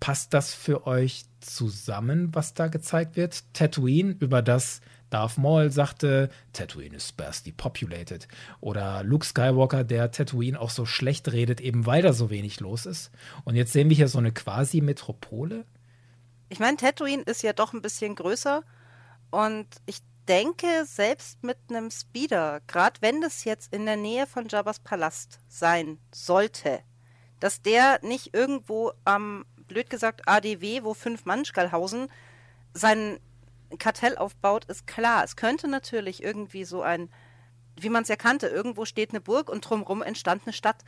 Passt 0.00 0.34
das 0.34 0.54
für 0.54 0.86
euch 0.86 1.24
zusammen, 1.40 2.34
was 2.34 2.54
da 2.54 2.68
gezeigt 2.68 3.16
wird? 3.16 3.44
Tatooine, 3.52 4.16
über 4.18 4.42
das 4.42 4.80
Darth 5.10 5.38
Maul 5.38 5.70
sagte, 5.70 6.30
Tatooine 6.52 6.96
is 6.96 7.08
sparsely 7.08 7.52
populated. 7.52 8.26
Oder 8.60 9.02
Luke 9.02 9.26
Skywalker, 9.26 9.84
der 9.84 10.10
Tatooine 10.10 10.58
auch 10.58 10.70
so 10.70 10.86
schlecht 10.86 11.30
redet, 11.32 11.60
eben 11.60 11.84
weil 11.86 12.02
da 12.02 12.12
so 12.12 12.30
wenig 12.30 12.60
los 12.60 12.86
ist. 12.86 13.10
Und 13.44 13.56
jetzt 13.56 13.72
sehen 13.72 13.90
wir 13.90 13.96
hier 13.96 14.08
so 14.08 14.18
eine 14.18 14.32
quasi 14.32 14.80
Metropole. 14.80 15.64
Ich 16.48 16.60
meine, 16.60 16.76
Tatooine 16.76 17.22
ist 17.22 17.42
ja 17.42 17.52
doch 17.52 17.72
ein 17.72 17.82
bisschen 17.82 18.14
größer. 18.14 18.62
Und 19.30 19.66
ich 19.86 19.98
denke, 20.28 20.84
selbst 20.84 21.42
mit 21.42 21.58
einem 21.68 21.90
Speeder, 21.90 22.60
gerade 22.66 23.00
wenn 23.02 23.20
das 23.20 23.44
jetzt 23.44 23.74
in 23.74 23.86
der 23.86 23.96
Nähe 23.96 24.26
von 24.26 24.48
Jabba's 24.48 24.78
Palast 24.78 25.40
sein 25.48 25.98
sollte, 26.12 26.80
dass 27.40 27.62
der 27.62 27.98
nicht 28.02 28.34
irgendwo 28.34 28.92
am, 29.04 29.44
blöd 29.66 29.90
gesagt, 29.90 30.28
ADW, 30.28 30.84
wo 30.84 30.94
fünf 30.94 31.24
Manschgal 31.24 31.72
hausen, 31.72 32.08
seinen 32.74 33.18
Kartell 33.78 34.16
aufbaut, 34.16 34.64
ist 34.66 34.86
klar. 34.86 35.24
Es 35.24 35.36
könnte 35.36 35.68
natürlich 35.68 36.22
irgendwie 36.22 36.64
so 36.64 36.82
ein, 36.82 37.10
wie 37.76 37.90
man 37.90 38.02
es 38.02 38.08
ja 38.08 38.16
kannte, 38.16 38.48
irgendwo 38.48 38.84
steht 38.84 39.10
eine 39.10 39.20
Burg 39.20 39.48
und 39.48 39.68
drumherum 39.68 40.02
entstand 40.02 40.42
eine 40.44 40.52
Stadt. 40.52 40.84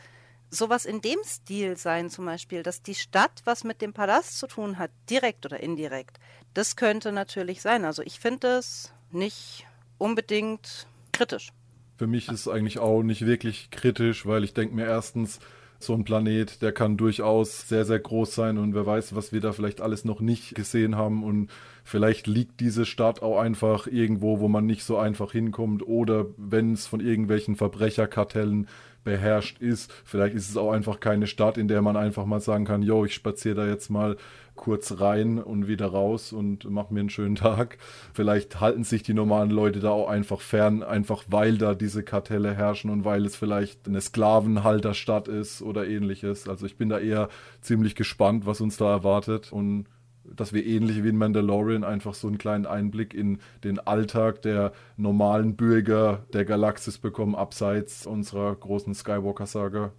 Sowas 0.50 0.84
in 0.84 1.00
dem 1.00 1.18
Stil 1.24 1.76
sein 1.76 2.10
zum 2.10 2.26
Beispiel, 2.26 2.62
dass 2.62 2.82
die 2.82 2.94
Stadt 2.94 3.40
was 3.44 3.64
mit 3.64 3.80
dem 3.80 3.94
Palast 3.94 4.38
zu 4.38 4.46
tun 4.46 4.78
hat, 4.78 4.90
direkt 5.08 5.46
oder 5.46 5.60
indirekt. 5.60 6.18
Das 6.52 6.76
könnte 6.76 7.12
natürlich 7.12 7.62
sein. 7.62 7.84
Also 7.84 8.02
ich 8.02 8.20
finde 8.20 8.58
es 8.58 8.92
nicht 9.10 9.66
unbedingt 9.96 10.86
kritisch. 11.12 11.52
Für 11.96 12.06
mich 12.06 12.28
ist 12.28 12.40
es 12.40 12.48
eigentlich 12.48 12.78
auch 12.80 13.02
nicht 13.02 13.24
wirklich 13.24 13.70
kritisch, 13.70 14.26
weil 14.26 14.44
ich 14.44 14.54
denke 14.54 14.74
mir 14.74 14.86
erstens, 14.86 15.38
so 15.82 15.94
ein 15.94 16.04
Planet, 16.04 16.62
der 16.62 16.72
kann 16.72 16.96
durchaus 16.96 17.68
sehr, 17.68 17.84
sehr 17.84 17.98
groß 17.98 18.34
sein 18.34 18.58
und 18.58 18.74
wer 18.74 18.86
weiß, 18.86 19.14
was 19.14 19.32
wir 19.32 19.40
da 19.40 19.52
vielleicht 19.52 19.80
alles 19.80 20.04
noch 20.04 20.20
nicht 20.20 20.54
gesehen 20.54 20.96
haben 20.96 21.22
und 21.24 21.50
vielleicht 21.84 22.26
liegt 22.26 22.60
diese 22.60 22.86
Stadt 22.86 23.22
auch 23.22 23.38
einfach 23.38 23.86
irgendwo, 23.86 24.40
wo 24.40 24.48
man 24.48 24.66
nicht 24.66 24.84
so 24.84 24.96
einfach 24.98 25.32
hinkommt 25.32 25.86
oder 25.86 26.26
wenn 26.36 26.72
es 26.72 26.86
von 26.86 27.00
irgendwelchen 27.00 27.56
Verbrecherkartellen 27.56 28.68
beherrscht 29.04 29.60
ist. 29.60 29.92
Vielleicht 30.04 30.34
ist 30.34 30.48
es 30.48 30.56
auch 30.56 30.72
einfach 30.72 31.00
keine 31.00 31.26
Stadt, 31.26 31.58
in 31.58 31.68
der 31.68 31.82
man 31.82 31.96
einfach 31.96 32.24
mal 32.24 32.40
sagen 32.40 32.64
kann, 32.64 32.82
yo, 32.82 33.04
ich 33.04 33.14
spaziere 33.14 33.54
da 33.54 33.66
jetzt 33.66 33.90
mal 33.90 34.16
kurz 34.54 35.00
rein 35.00 35.38
und 35.38 35.66
wieder 35.66 35.86
raus 35.86 36.32
und 36.32 36.68
mache 36.70 36.92
mir 36.92 37.00
einen 37.00 37.10
schönen 37.10 37.36
Tag. 37.36 37.78
Vielleicht 38.12 38.60
halten 38.60 38.84
sich 38.84 39.02
die 39.02 39.14
normalen 39.14 39.50
Leute 39.50 39.80
da 39.80 39.90
auch 39.90 40.08
einfach 40.08 40.40
fern, 40.40 40.82
einfach 40.82 41.24
weil 41.28 41.58
da 41.58 41.74
diese 41.74 42.02
Kartelle 42.02 42.54
herrschen 42.54 42.90
und 42.90 43.04
weil 43.04 43.24
es 43.24 43.34
vielleicht 43.34 43.88
eine 43.88 44.00
Sklavenhalterstadt 44.00 45.28
ist 45.28 45.62
oder 45.62 45.86
ähnliches. 45.86 46.48
Also 46.48 46.66
ich 46.66 46.76
bin 46.76 46.88
da 46.88 46.98
eher 46.98 47.28
ziemlich 47.60 47.94
gespannt, 47.94 48.46
was 48.46 48.60
uns 48.60 48.76
da 48.76 48.90
erwartet 48.90 49.52
und 49.52 49.86
dass 50.24 50.52
wir 50.52 50.64
ähnlich 50.64 51.02
wie 51.02 51.08
in 51.08 51.18
Mandalorian 51.18 51.84
einfach 51.84 52.14
so 52.14 52.28
einen 52.28 52.38
kleinen 52.38 52.66
Einblick 52.66 53.14
in 53.14 53.40
den 53.64 53.78
Alltag 53.78 54.42
der 54.42 54.72
normalen 54.96 55.56
Bürger 55.56 56.24
der 56.32 56.44
Galaxis 56.44 56.98
bekommen, 56.98 57.34
abseits 57.34 58.06
unserer 58.06 58.54
großen 58.54 58.94
Skywalker-Saga. 58.94 59.92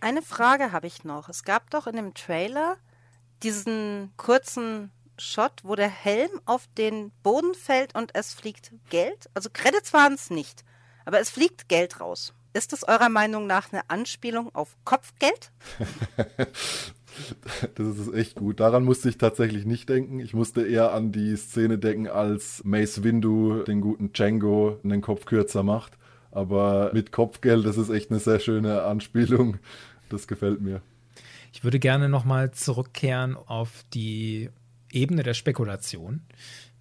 Eine 0.00 0.22
Frage 0.22 0.72
habe 0.72 0.86
ich 0.86 1.04
noch. 1.04 1.28
Es 1.28 1.42
gab 1.42 1.70
doch 1.70 1.86
in 1.86 1.96
dem 1.96 2.14
Trailer 2.14 2.76
diesen 3.42 4.12
kurzen 4.16 4.90
Shot, 5.18 5.64
wo 5.64 5.74
der 5.74 5.88
Helm 5.88 6.30
auf 6.44 6.68
den 6.78 7.10
Boden 7.22 7.54
fällt 7.54 7.94
und 7.94 8.14
es 8.14 8.34
fliegt 8.34 8.72
Geld. 8.90 9.28
Also 9.34 9.50
Credits 9.52 9.92
waren 9.92 10.14
es 10.14 10.30
nicht, 10.30 10.64
aber 11.04 11.18
es 11.18 11.30
fliegt 11.30 11.68
Geld 11.68 12.00
raus. 12.00 12.34
Ist 12.52 12.72
das 12.72 12.84
eurer 12.84 13.08
Meinung 13.08 13.46
nach 13.46 13.72
eine 13.72 13.88
Anspielung 13.90 14.54
auf 14.54 14.76
Kopfgeld? 14.84 15.50
Das 17.74 17.98
ist 17.98 18.14
echt 18.14 18.34
gut. 18.34 18.60
Daran 18.60 18.84
musste 18.84 19.08
ich 19.08 19.18
tatsächlich 19.18 19.64
nicht 19.64 19.88
denken. 19.88 20.20
Ich 20.20 20.34
musste 20.34 20.66
eher 20.66 20.92
an 20.92 21.12
die 21.12 21.36
Szene 21.36 21.78
denken, 21.78 22.08
als 22.08 22.62
Mace 22.64 23.02
Windu 23.02 23.62
den 23.64 23.80
guten 23.80 24.12
Django 24.12 24.78
den 24.82 25.00
Kopf 25.00 25.24
kürzer 25.24 25.62
macht. 25.62 25.92
Aber 26.30 26.90
mit 26.92 27.12
Kopfgeld, 27.12 27.64
das 27.64 27.78
ist 27.78 27.90
echt 27.90 28.10
eine 28.10 28.20
sehr 28.20 28.38
schöne 28.38 28.82
Anspielung. 28.82 29.58
Das 30.10 30.26
gefällt 30.26 30.60
mir. 30.60 30.80
Ich 31.52 31.64
würde 31.64 31.78
gerne 31.78 32.08
nochmal 32.08 32.52
zurückkehren 32.52 33.36
auf 33.36 33.84
die 33.92 34.50
Ebene 34.92 35.22
der 35.22 35.34
Spekulation. 35.34 36.22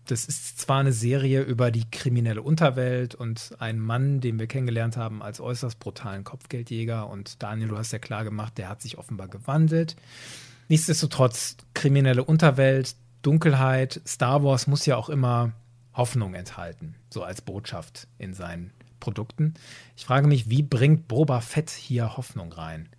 Das 0.07 0.25
ist 0.25 0.59
zwar 0.59 0.79
eine 0.79 0.93
Serie 0.93 1.41
über 1.41 1.69
die 1.69 1.89
kriminelle 1.91 2.41
Unterwelt 2.41 3.13
und 3.13 3.55
einen 3.59 3.79
Mann, 3.79 4.21
den 4.21 4.39
wir 4.39 4.47
kennengelernt 4.47 4.95
haben 4.95 5.21
als 5.21 5.41
äußerst 5.41 5.79
brutalen 5.79 6.23
Kopfgeldjäger. 6.23 7.09
Und 7.09 7.43
Daniel, 7.43 7.67
du 7.67 7.77
hast 7.77 7.91
ja 7.91 7.99
klar 7.99 8.23
gemacht, 8.23 8.57
der 8.57 8.69
hat 8.69 8.81
sich 8.81 8.97
offenbar 8.97 9.27
gewandelt. 9.27 9.97
Nichtsdestotrotz, 10.69 11.57
kriminelle 11.73 12.23
Unterwelt, 12.23 12.95
Dunkelheit, 13.21 14.01
Star 14.07 14.43
Wars 14.43 14.67
muss 14.67 14.85
ja 14.85 14.95
auch 14.95 15.09
immer 15.09 15.51
Hoffnung 15.93 16.33
enthalten, 16.35 16.95
so 17.09 17.23
als 17.23 17.41
Botschaft 17.41 18.07
in 18.17 18.33
seinen 18.33 18.71
Produkten. 18.99 19.55
Ich 19.95 20.05
frage 20.05 20.27
mich, 20.27 20.49
wie 20.49 20.63
bringt 20.63 21.07
Boba 21.07 21.41
Fett 21.41 21.69
hier 21.69 22.15
Hoffnung 22.17 22.51
rein? 22.53 22.89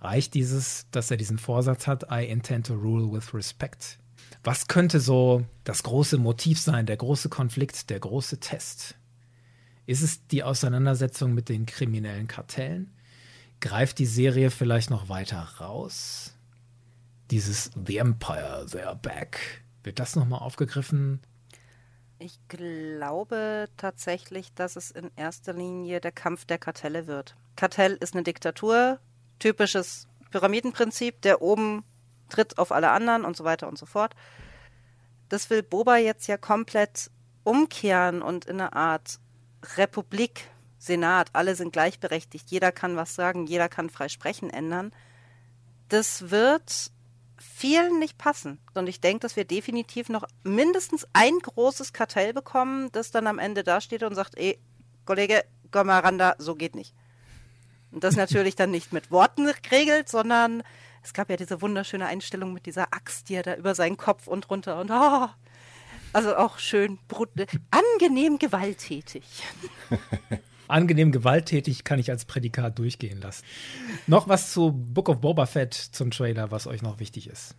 Reicht 0.00 0.34
dieses, 0.34 0.86
dass 0.90 1.10
er 1.10 1.16
diesen 1.16 1.38
Vorsatz 1.38 1.86
hat, 1.86 2.06
I 2.10 2.24
intend 2.24 2.66
to 2.66 2.74
rule 2.74 3.12
with 3.12 3.34
respect? 3.34 3.98
Was 4.44 4.68
könnte 4.68 5.00
so 5.00 5.42
das 5.64 5.82
große 5.82 6.18
Motiv 6.18 6.60
sein, 6.60 6.84
der 6.84 6.98
große 6.98 7.30
Konflikt, 7.30 7.88
der 7.88 7.98
große 7.98 8.40
Test? 8.40 8.94
Ist 9.86 10.02
es 10.02 10.26
die 10.26 10.42
Auseinandersetzung 10.42 11.32
mit 11.32 11.48
den 11.48 11.64
kriminellen 11.64 12.28
Kartellen? 12.28 12.92
Greift 13.60 13.98
die 13.98 14.06
Serie 14.06 14.50
vielleicht 14.50 14.90
noch 14.90 15.08
weiter 15.08 15.40
raus? 15.60 16.34
Dieses 17.30 17.70
The 17.86 17.96
Empire, 17.96 18.66
they're 18.68 18.94
back. 18.94 19.62
Wird 19.82 19.98
das 19.98 20.14
nochmal 20.14 20.40
aufgegriffen? 20.40 21.20
Ich 22.18 22.38
glaube 22.48 23.68
tatsächlich, 23.78 24.52
dass 24.52 24.76
es 24.76 24.90
in 24.90 25.10
erster 25.16 25.54
Linie 25.54 26.02
der 26.02 26.12
Kampf 26.12 26.44
der 26.44 26.58
Kartelle 26.58 27.06
wird. 27.06 27.34
Kartell 27.56 27.94
ist 27.94 28.14
eine 28.14 28.24
Diktatur, 28.24 29.00
typisches 29.38 30.06
Pyramidenprinzip, 30.30 31.22
der 31.22 31.40
oben 31.40 31.82
tritt 32.28 32.58
auf 32.58 32.72
alle 32.72 32.90
anderen 32.90 33.24
und 33.24 33.36
so 33.36 33.44
weiter 33.44 33.68
und 33.68 33.78
so 33.78 33.86
fort. 33.86 34.14
Das 35.28 35.50
will 35.50 35.62
Boba 35.62 35.96
jetzt 35.96 36.26
ja 36.26 36.36
komplett 36.36 37.10
umkehren 37.44 38.22
und 38.22 38.44
in 38.44 38.60
eine 38.60 38.74
Art 38.74 39.18
Republik, 39.76 40.48
Senat, 40.78 41.30
alle 41.32 41.54
sind 41.54 41.72
gleichberechtigt, 41.72 42.50
jeder 42.50 42.72
kann 42.72 42.96
was 42.96 43.14
sagen, 43.14 43.46
jeder 43.46 43.68
kann 43.68 43.90
frei 43.90 44.08
sprechen 44.08 44.50
ändern. 44.50 44.92
Das 45.88 46.30
wird 46.30 46.90
vielen 47.36 47.98
nicht 47.98 48.18
passen. 48.18 48.58
Und 48.74 48.88
ich 48.88 49.00
denke, 49.00 49.20
dass 49.20 49.36
wir 49.36 49.44
definitiv 49.44 50.08
noch 50.08 50.24
mindestens 50.42 51.06
ein 51.12 51.38
großes 51.38 51.92
Kartell 51.92 52.32
bekommen, 52.32 52.90
das 52.92 53.10
dann 53.10 53.26
am 53.26 53.38
Ende 53.38 53.64
dasteht 53.64 54.02
und 54.02 54.14
sagt, 54.14 54.36
ey, 54.36 54.58
Kollege, 55.04 55.44
komm 55.70 55.88
mal 55.88 56.00
ran 56.00 56.18
da, 56.18 56.34
so 56.38 56.54
geht 56.54 56.74
nicht. 56.74 56.94
Und 57.90 58.02
das 58.02 58.16
natürlich 58.16 58.56
dann 58.56 58.70
nicht 58.70 58.92
mit 58.92 59.10
Worten 59.10 59.46
geregelt, 59.46 60.08
sondern 60.08 60.62
es 61.04 61.12
gab 61.12 61.30
ja 61.30 61.36
diese 61.36 61.60
wunderschöne 61.60 62.06
Einstellung 62.06 62.52
mit 62.52 62.66
dieser 62.66 62.94
Axt, 62.94 63.28
die 63.28 63.34
er 63.34 63.42
da 63.42 63.54
über 63.54 63.74
seinen 63.74 63.96
Kopf 63.96 64.26
und 64.26 64.50
runter 64.50 64.80
und 64.80 64.90
oh, 64.90 65.28
also 66.12 66.36
auch 66.36 66.58
schön 66.58 66.98
angenehm 67.70 68.38
gewalttätig. 68.38 69.24
Angenehm 70.68 71.12
gewalttätig 71.12 71.84
kann 71.84 71.98
ich 71.98 72.10
als 72.10 72.24
Prädikat 72.24 72.78
durchgehen 72.78 73.20
lassen. 73.20 73.44
Noch 74.06 74.28
was 74.28 74.52
zu 74.52 74.72
Book 74.72 75.10
of 75.10 75.20
Boba 75.20 75.44
Fett 75.44 75.74
zum 75.74 76.10
Trailer, 76.10 76.50
was 76.50 76.66
euch 76.66 76.80
noch 76.80 77.00
wichtig 77.00 77.28
ist. 77.28 77.54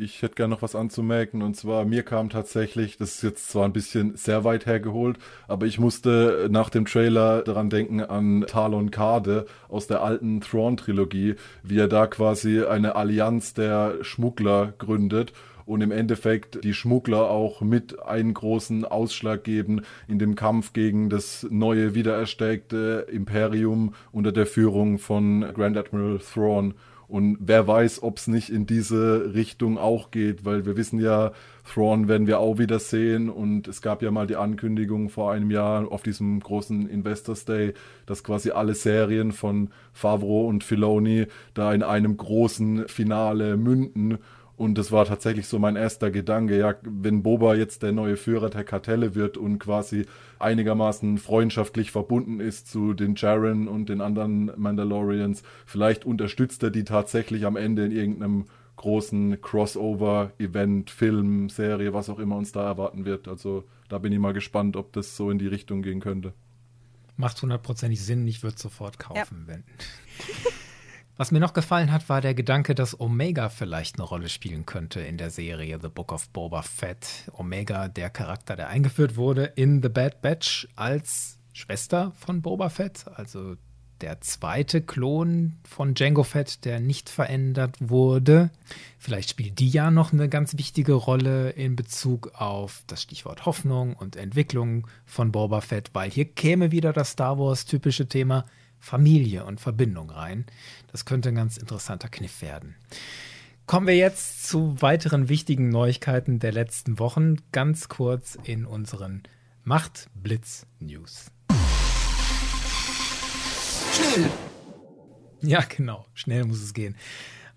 Ich 0.00 0.22
hätte 0.22 0.36
gerne 0.36 0.54
noch 0.54 0.62
was 0.62 0.76
anzumerken 0.76 1.42
und 1.42 1.56
zwar 1.56 1.84
mir 1.84 2.04
kam 2.04 2.30
tatsächlich, 2.30 2.98
das 2.98 3.16
ist 3.16 3.22
jetzt 3.22 3.48
zwar 3.50 3.64
ein 3.64 3.72
bisschen 3.72 4.14
sehr 4.14 4.44
weit 4.44 4.64
hergeholt, 4.64 5.18
aber 5.48 5.66
ich 5.66 5.80
musste 5.80 6.46
nach 6.52 6.70
dem 6.70 6.84
Trailer 6.84 7.42
daran 7.42 7.68
denken 7.68 8.00
an 8.02 8.44
Talon 8.46 8.92
Kade 8.92 9.46
aus 9.68 9.88
der 9.88 10.00
alten 10.04 10.40
Thrawn-Trilogie, 10.40 11.34
wie 11.64 11.78
er 11.80 11.88
da 11.88 12.06
quasi 12.06 12.62
eine 12.62 12.94
Allianz 12.94 13.54
der 13.54 13.96
Schmuggler 14.02 14.72
gründet 14.78 15.32
und 15.66 15.80
im 15.80 15.90
Endeffekt 15.90 16.62
die 16.62 16.74
Schmuggler 16.74 17.28
auch 17.28 17.60
mit 17.60 18.00
einen 18.00 18.34
großen 18.34 18.84
Ausschlag 18.84 19.42
geben 19.42 19.82
in 20.06 20.20
dem 20.20 20.36
Kampf 20.36 20.74
gegen 20.74 21.10
das 21.10 21.44
neue 21.50 21.96
wiedererstärkte 21.96 23.08
Imperium 23.10 23.94
unter 24.12 24.30
der 24.30 24.46
Führung 24.46 24.98
von 24.98 25.40
Grand 25.54 25.76
Admiral 25.76 26.20
Thrawn. 26.20 26.74
Und 27.08 27.38
wer 27.40 27.66
weiß, 27.66 28.02
ob 28.02 28.18
es 28.18 28.26
nicht 28.26 28.50
in 28.50 28.66
diese 28.66 29.32
Richtung 29.34 29.78
auch 29.78 30.10
geht, 30.10 30.44
weil 30.44 30.66
wir 30.66 30.76
wissen 30.76 31.00
ja, 31.00 31.32
Thrawn 31.64 32.06
werden 32.06 32.26
wir 32.26 32.38
auch 32.38 32.58
wieder 32.58 32.78
sehen. 32.78 33.30
Und 33.30 33.66
es 33.66 33.80
gab 33.80 34.02
ja 34.02 34.10
mal 34.10 34.26
die 34.26 34.36
Ankündigung 34.36 35.08
vor 35.08 35.32
einem 35.32 35.50
Jahr 35.50 35.90
auf 35.90 36.02
diesem 36.02 36.38
großen 36.40 36.86
Investors 36.88 37.46
Day, 37.46 37.72
dass 38.04 38.22
quasi 38.22 38.50
alle 38.50 38.74
Serien 38.74 39.32
von 39.32 39.70
Favreau 39.94 40.46
und 40.46 40.64
Filoni 40.64 41.26
da 41.54 41.72
in 41.72 41.82
einem 41.82 42.16
großen 42.16 42.88
Finale 42.88 43.56
münden 43.56 44.18
und 44.58 44.76
das 44.76 44.90
war 44.90 45.04
tatsächlich 45.04 45.46
so 45.46 45.60
mein 45.60 45.76
erster 45.76 46.10
Gedanke, 46.10 46.58
ja, 46.58 46.74
wenn 46.82 47.22
Boba 47.22 47.54
jetzt 47.54 47.84
der 47.84 47.92
neue 47.92 48.16
Führer 48.16 48.50
der 48.50 48.64
Kartelle 48.64 49.14
wird 49.14 49.36
und 49.36 49.60
quasi 49.60 50.04
einigermaßen 50.40 51.18
freundschaftlich 51.18 51.92
verbunden 51.92 52.40
ist 52.40 52.68
zu 52.68 52.92
den 52.92 53.14
Jaren 53.14 53.68
und 53.68 53.88
den 53.88 54.00
anderen 54.00 54.50
Mandalorians, 54.56 55.44
vielleicht 55.64 56.04
unterstützt 56.04 56.60
er 56.64 56.70
die 56.70 56.82
tatsächlich 56.82 57.46
am 57.46 57.54
Ende 57.54 57.84
in 57.84 57.92
irgendeinem 57.92 58.46
großen 58.74 59.40
Crossover-Event, 59.40 60.90
Film, 60.90 61.50
Serie, 61.50 61.94
was 61.94 62.10
auch 62.10 62.18
immer 62.18 62.36
uns 62.36 62.50
da 62.50 62.64
erwarten 62.64 63.04
wird. 63.04 63.28
Also 63.28 63.64
da 63.88 63.98
bin 63.98 64.12
ich 64.12 64.18
mal 64.18 64.32
gespannt, 64.32 64.76
ob 64.76 64.92
das 64.92 65.16
so 65.16 65.30
in 65.30 65.38
die 65.38 65.46
Richtung 65.46 65.82
gehen 65.82 66.00
könnte. 66.00 66.34
Macht 67.16 67.40
hundertprozentig 67.40 68.04
Sinn, 68.04 68.26
ich 68.26 68.42
würde 68.42 68.58
sofort 68.58 68.98
kaufen, 68.98 69.46
ja. 69.46 69.54
wenn. 69.54 69.64
Was 71.18 71.32
mir 71.32 71.40
noch 71.40 71.52
gefallen 71.52 71.90
hat, 71.90 72.08
war 72.08 72.20
der 72.20 72.32
Gedanke, 72.32 72.76
dass 72.76 73.00
Omega 73.00 73.48
vielleicht 73.48 73.96
eine 73.96 74.04
Rolle 74.04 74.28
spielen 74.28 74.66
könnte 74.66 75.00
in 75.00 75.18
der 75.18 75.30
Serie 75.30 75.80
The 75.82 75.88
Book 75.88 76.12
of 76.12 76.28
Boba 76.28 76.62
Fett. 76.62 77.28
Omega, 77.32 77.88
der 77.88 78.08
Charakter, 78.08 78.54
der 78.54 78.68
eingeführt 78.68 79.16
wurde 79.16 79.42
in 79.56 79.82
The 79.82 79.88
Bad 79.88 80.22
Batch 80.22 80.68
als 80.76 81.40
Schwester 81.52 82.12
von 82.20 82.40
Boba 82.40 82.68
Fett, 82.68 83.06
also 83.16 83.56
der 84.00 84.20
zweite 84.20 84.80
Klon 84.80 85.56
von 85.64 85.94
Django 85.94 86.22
Fett, 86.22 86.64
der 86.64 86.78
nicht 86.78 87.08
verändert 87.08 87.74
wurde. 87.80 88.50
Vielleicht 88.96 89.30
spielt 89.30 89.58
die 89.58 89.70
ja 89.70 89.90
noch 89.90 90.12
eine 90.12 90.28
ganz 90.28 90.56
wichtige 90.56 90.92
Rolle 90.92 91.50
in 91.50 91.74
Bezug 91.74 92.30
auf 92.34 92.84
das 92.86 93.02
Stichwort 93.02 93.44
Hoffnung 93.44 93.94
und 93.94 94.14
Entwicklung 94.14 94.86
von 95.04 95.32
Boba 95.32 95.62
Fett, 95.62 95.90
weil 95.94 96.12
hier 96.12 96.26
käme 96.26 96.70
wieder 96.70 96.92
das 96.92 97.10
Star 97.10 97.40
Wars 97.40 97.64
typische 97.64 98.06
Thema 98.06 98.44
Familie 98.78 99.44
und 99.44 99.60
Verbindung 99.60 100.10
rein. 100.10 100.46
Das 100.90 101.04
könnte 101.04 101.30
ein 101.30 101.34
ganz 101.34 101.56
interessanter 101.56 102.08
Kniff 102.08 102.42
werden. 102.42 102.76
Kommen 103.66 103.86
wir 103.86 103.96
jetzt 103.96 104.46
zu 104.46 104.80
weiteren 104.80 105.28
wichtigen 105.28 105.68
Neuigkeiten 105.68 106.38
der 106.38 106.52
letzten 106.52 106.98
Wochen, 106.98 107.36
ganz 107.52 107.88
kurz 107.88 108.38
in 108.42 108.64
unseren 108.64 109.24
Machtblitz-News. 109.64 111.30
Schnell! 113.92 114.30
Ja, 115.42 115.60
genau, 115.60 116.06
schnell 116.14 116.44
muss 116.44 116.62
es 116.62 116.72
gehen. 116.72 116.96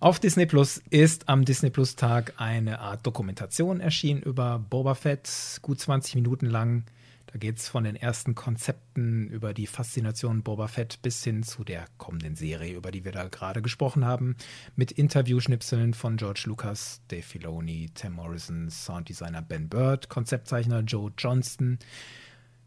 Auf 0.01 0.19
Disney 0.19 0.45
Plus 0.45 0.81
ist 0.89 1.29
am 1.29 1.45
Disney 1.45 1.69
Plus 1.69 1.95
Tag 1.95 2.34
eine 2.38 2.79
Art 2.79 3.05
Dokumentation 3.05 3.79
erschienen 3.79 4.21
über 4.21 4.60
Boba 4.60 4.95
Fett, 4.95 5.29
gut 5.62 5.79
20 5.79 6.15
Minuten 6.15 6.47
lang. 6.47 6.86
Da 7.31 7.39
geht 7.39 7.57
es 7.57 7.69
von 7.69 7.85
den 7.85 7.95
ersten 7.95 8.35
Konzepten 8.35 9.29
über 9.29 9.53
die 9.53 9.65
Faszination 9.65 10.43
Boba 10.43 10.67
Fett 10.67 11.01
bis 11.01 11.23
hin 11.23 11.43
zu 11.43 11.63
der 11.63 11.85
kommenden 11.97 12.35
Serie, 12.35 12.75
über 12.75 12.91
die 12.91 13.05
wir 13.05 13.13
da 13.13 13.29
gerade 13.29 13.61
gesprochen 13.61 14.03
haben, 14.03 14.35
mit 14.75 14.91
Interviewschnipseln 14.91 15.93
von 15.93 16.17
George 16.17 16.43
Lucas, 16.45 17.01
Dave 17.07 17.21
Filoni, 17.21 17.89
Tim 17.93 18.13
Morrison, 18.13 18.69
Sounddesigner 18.69 19.41
Ben 19.41 19.69
Bird, 19.69 20.09
Konzeptzeichner 20.09 20.81
Joe 20.81 21.13
Johnston. 21.17 21.79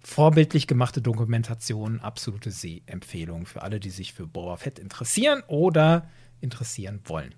Vorbildlich 0.00 0.66
gemachte 0.66 1.03
Dokumentation, 1.03 2.00
absolute 2.00 2.50
Sehempfehlung 2.50 3.44
für 3.44 3.62
alle, 3.62 3.81
die 3.81 3.90
sich 3.90 4.14
für 4.14 4.27
Boba 4.27 4.57
Fett 4.57 4.79
interessieren 4.79 5.42
oder 5.46 6.09
interessieren 6.40 7.00
wollen. 7.05 7.35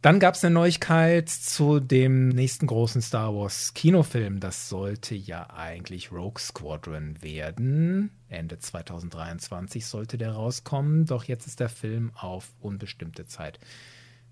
Dann 0.00 0.20
gab 0.20 0.36
es 0.36 0.44
eine 0.44 0.54
Neuigkeit 0.54 1.28
zu 1.28 1.80
dem 1.80 2.28
nächsten 2.28 2.68
großen 2.68 3.02
Star 3.02 3.34
Wars 3.34 3.74
Kinofilm. 3.74 4.38
Das 4.38 4.68
sollte 4.68 5.16
ja 5.16 5.50
eigentlich 5.50 6.12
Rogue 6.12 6.38
Squadron 6.38 7.20
werden. 7.20 8.10
Ende 8.28 8.60
2023 8.60 9.84
sollte 9.84 10.16
der 10.16 10.32
rauskommen. 10.32 11.04
Doch 11.06 11.24
jetzt 11.24 11.48
ist 11.48 11.58
der 11.58 11.68
Film 11.68 12.12
auf 12.14 12.52
unbestimmte 12.60 13.26
Zeit 13.26 13.58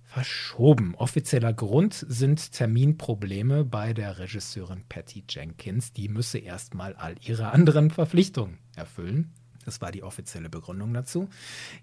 verschoben. 0.05 0.94
Offizieller 0.94 1.52
Grund 1.52 2.07
sind 2.09 2.52
Terminprobleme 2.52 3.64
bei 3.64 3.92
der 3.92 4.20
Regisseurin 4.20 4.85
Patty 4.88 5.24
Jenkins. 5.29 5.92
Die 5.92 6.09
müsse 6.09 6.38
erstmal 6.38 6.94
all 6.94 7.16
ihre 7.20 7.50
anderen 7.50 7.90
Verpflichtungen 7.90 8.59
erfüllen. 8.76 9.33
Das 9.64 9.81
war 9.81 9.90
die 9.90 10.05
offizielle 10.05 10.48
Begründung 10.48 10.94
dazu. 10.94 11.29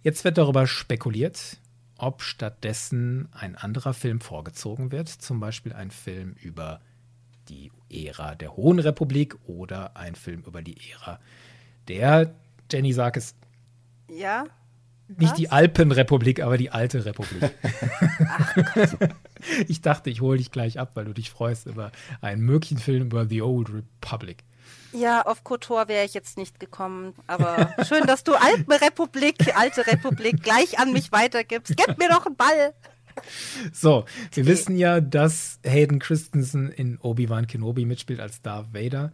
Jetzt 0.04 0.24
wird 0.24 0.38
darüber 0.38 0.68
spekuliert, 0.68 1.58
ob 2.06 2.22
stattdessen 2.22 3.30
ein 3.32 3.56
anderer 3.56 3.94
Film 3.94 4.22
vorgezogen 4.22 4.92
wird, 4.92 5.10
zum 5.10 5.40
Beispiel 5.40 5.74
ein 5.74 5.92
Film 5.92 6.36
über 6.42 6.82
die 7.50 7.72
Ära 7.90 8.36
der 8.36 8.56
Hohen 8.56 8.80
Republik 8.80 9.36
oder 9.46 9.98
ein 9.98 10.16
Film 10.16 10.44
über 10.46 10.62
die 10.62 10.78
Ära 10.92 11.20
der, 11.88 12.34
Jenny 12.72 12.94
sagt 12.94 13.18
es, 13.18 13.36
ja, 14.10 14.46
nicht 15.08 15.32
Was? 15.32 15.38
die 15.38 15.50
Alpenrepublik, 15.50 16.42
aber 16.42 16.58
die 16.58 16.72
alte 16.72 17.06
Republik. 17.06 17.44
Ach 18.28 18.56
ich 19.68 19.82
dachte, 19.82 20.10
ich 20.10 20.22
hole 20.22 20.38
dich 20.38 20.52
gleich 20.52 20.80
ab, 20.80 20.92
weil 20.96 21.06
du 21.06 21.14
dich 21.14 21.30
freust 21.30 21.66
über 21.68 21.92
einen 22.22 22.42
möglichen 22.42 22.78
Film 22.78 23.04
über 23.04 23.28
The 23.28 23.42
Old 23.42 23.70
Republic. 23.70 24.44
Ja, 24.94 25.24
auf 25.24 25.44
Kotor 25.44 25.88
wäre 25.88 26.06
ich 26.06 26.14
jetzt 26.14 26.38
nicht 26.38 26.60
gekommen, 26.60 27.14
aber 27.26 27.74
schön, 27.88 28.06
dass 28.06 28.24
du 28.24 28.36
Alpenrepublik, 28.36 29.58
alte 29.58 29.88
Republik, 29.88 30.44
gleich 30.44 30.80
an 30.80 30.94
mich 30.94 31.12
weitergibst. 31.12 31.76
Gib 31.76 31.98
mir 31.98 32.10
doch 32.10 32.26
einen 32.26 32.36
Ball. 32.36 32.74
So, 33.72 34.06
wir 34.32 34.46
wissen 34.46 34.78
ja, 34.78 35.02
dass 35.02 35.60
Hayden 35.64 36.00
Christensen 36.00 36.70
in 36.70 36.98
Obi-Wan 37.00 37.48
Kenobi 37.48 37.86
mitspielt 37.86 38.20
als 38.20 38.42
Darth 38.42 38.74
Vader. 38.74 39.12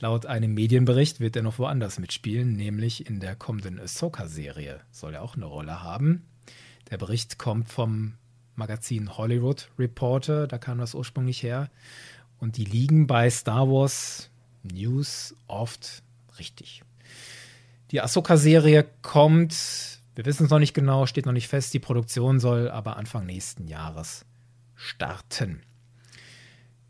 Laut 0.00 0.26
einem 0.26 0.54
Medienbericht 0.54 1.20
wird 1.20 1.34
er 1.34 1.42
noch 1.42 1.58
woanders 1.58 1.98
mitspielen, 1.98 2.54
nämlich 2.54 3.06
in 3.06 3.20
der 3.20 3.36
kommenden 3.36 3.80
Ahsoka-Serie 3.80 4.80
soll 4.90 5.14
er 5.14 5.22
auch 5.22 5.34
eine 5.34 5.46
Rolle 5.46 5.82
haben. 5.82 6.26
Der 6.90 6.98
Bericht 6.98 7.38
kommt 7.38 7.68
vom 7.68 8.14
Magazin 8.54 9.16
Hollywood 9.16 9.68
Reporter, 9.78 10.46
da 10.46 10.58
kam 10.58 10.78
das 10.78 10.94
ursprünglich 10.94 11.42
her. 11.42 11.70
Und 12.38 12.56
die 12.56 12.64
liegen 12.64 13.06
bei 13.06 13.28
Star 13.30 13.68
Wars 13.68 14.30
News 14.62 15.34
oft 15.46 16.02
richtig. 16.38 16.82
Die 17.90 18.00
Ahsoka-Serie 18.00 18.86
kommt, 19.02 20.00
wir 20.14 20.26
wissen 20.26 20.44
es 20.44 20.50
noch 20.50 20.58
nicht 20.58 20.74
genau, 20.74 21.06
steht 21.06 21.26
noch 21.26 21.32
nicht 21.32 21.48
fest. 21.48 21.72
Die 21.72 21.78
Produktion 21.78 22.38
soll 22.38 22.70
aber 22.70 22.96
Anfang 22.96 23.24
nächsten 23.24 23.66
Jahres 23.66 24.24
starten. 24.74 25.62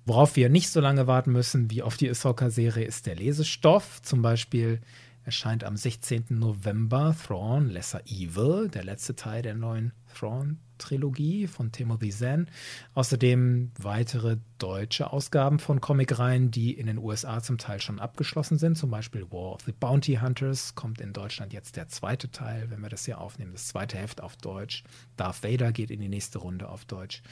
Worauf 0.05 0.37
wir 0.37 0.49
nicht 0.49 0.71
so 0.71 0.81
lange 0.81 1.07
warten 1.07 1.33
müssen 1.33 1.71
wie 1.71 1.83
auf 1.83 1.97
die 1.97 2.09
Ahsoka-Serie 2.09 2.85
ist 2.85 3.07
der 3.07 3.15
Lesestoff. 3.15 4.01
Zum 4.03 4.23
Beispiel 4.23 4.81
erscheint 5.25 5.65
am 5.65 5.77
16. 5.77 6.25
November 6.31 7.15
Thrawn 7.27 7.69
Lesser 7.69 8.01
Evil, 8.07 8.69
der 8.69 8.85
letzte 8.85 9.15
Teil 9.15 9.43
der 9.43 9.55
neuen 9.55 9.93
Thrawn 10.15 10.59
Trilogie 10.79 11.47
von 11.47 11.73
Timothy 11.73 12.11
Zahn. 12.11 12.49
Außerdem 12.95 13.73
weitere 13.79 14.39
deutsche 14.59 15.13
Ausgaben 15.13 15.59
von 15.59 15.81
Comicreihen, 15.81 16.51
die 16.51 16.73
in 16.73 16.87
den 16.87 16.99
USA 16.99 17.43
zum 17.43 17.59
Teil 17.59 17.81
schon 17.81 18.01
abgeschlossen 18.01 18.59
sind. 18.59 18.77
Zum 18.77 18.91
Beispiel 18.91 19.31
War 19.31 19.53
of 19.53 19.63
the 19.63 19.73
Bounty 19.73 20.17
Hunters 20.17 20.75
kommt 20.75 21.01
in 21.01 21.13
Deutschland 21.13 21.53
jetzt 21.53 21.77
der 21.77 21.89
zweite 21.89 22.31
Teil, 22.31 22.71
wenn 22.71 22.81
wir 22.81 22.89
das 22.89 23.05
hier 23.05 23.21
aufnehmen, 23.21 23.53
das 23.53 23.69
zweite 23.69 23.99
Heft 23.99 24.21
auf 24.21 24.37
Deutsch. 24.37 24.85
Darth 25.17 25.43
Vader 25.43 25.73
geht 25.73 25.91
in 25.91 26.01
die 26.01 26.09
nächste 26.09 26.39
Runde 26.39 26.69
auf 26.69 26.85
Deutsch. 26.85 27.23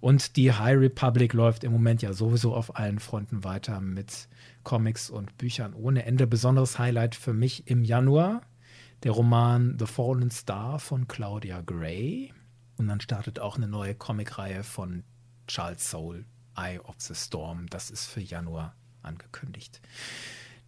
Und 0.00 0.36
die 0.36 0.52
High 0.52 0.78
Republic 0.78 1.32
läuft 1.32 1.64
im 1.64 1.72
Moment 1.72 2.02
ja 2.02 2.12
sowieso 2.12 2.54
auf 2.54 2.76
allen 2.76 2.98
Fronten 2.98 3.44
weiter 3.44 3.80
mit 3.80 4.28
Comics 4.62 5.10
und 5.10 5.36
Büchern 5.38 5.74
ohne 5.74 6.04
Ende. 6.04 6.26
Besonderes 6.26 6.78
Highlight 6.78 7.14
für 7.14 7.32
mich 7.32 7.66
im 7.66 7.84
Januar 7.84 8.42
der 9.02 9.12
Roman 9.12 9.76
The 9.78 9.86
Fallen 9.86 10.30
Star 10.30 10.78
von 10.78 11.08
Claudia 11.08 11.62
Gray. 11.62 12.32
Und 12.80 12.88
dann 12.88 13.02
startet 13.02 13.40
auch 13.40 13.58
eine 13.58 13.68
neue 13.68 13.94
Comicreihe 13.94 14.64
von 14.64 15.04
Charles 15.46 15.90
Soule, 15.90 16.24
Eye 16.56 16.78
of 16.78 16.94
the 16.96 17.14
Storm. 17.14 17.66
Das 17.68 17.90
ist 17.90 18.06
für 18.06 18.22
Januar 18.22 18.74
angekündigt. 19.02 19.82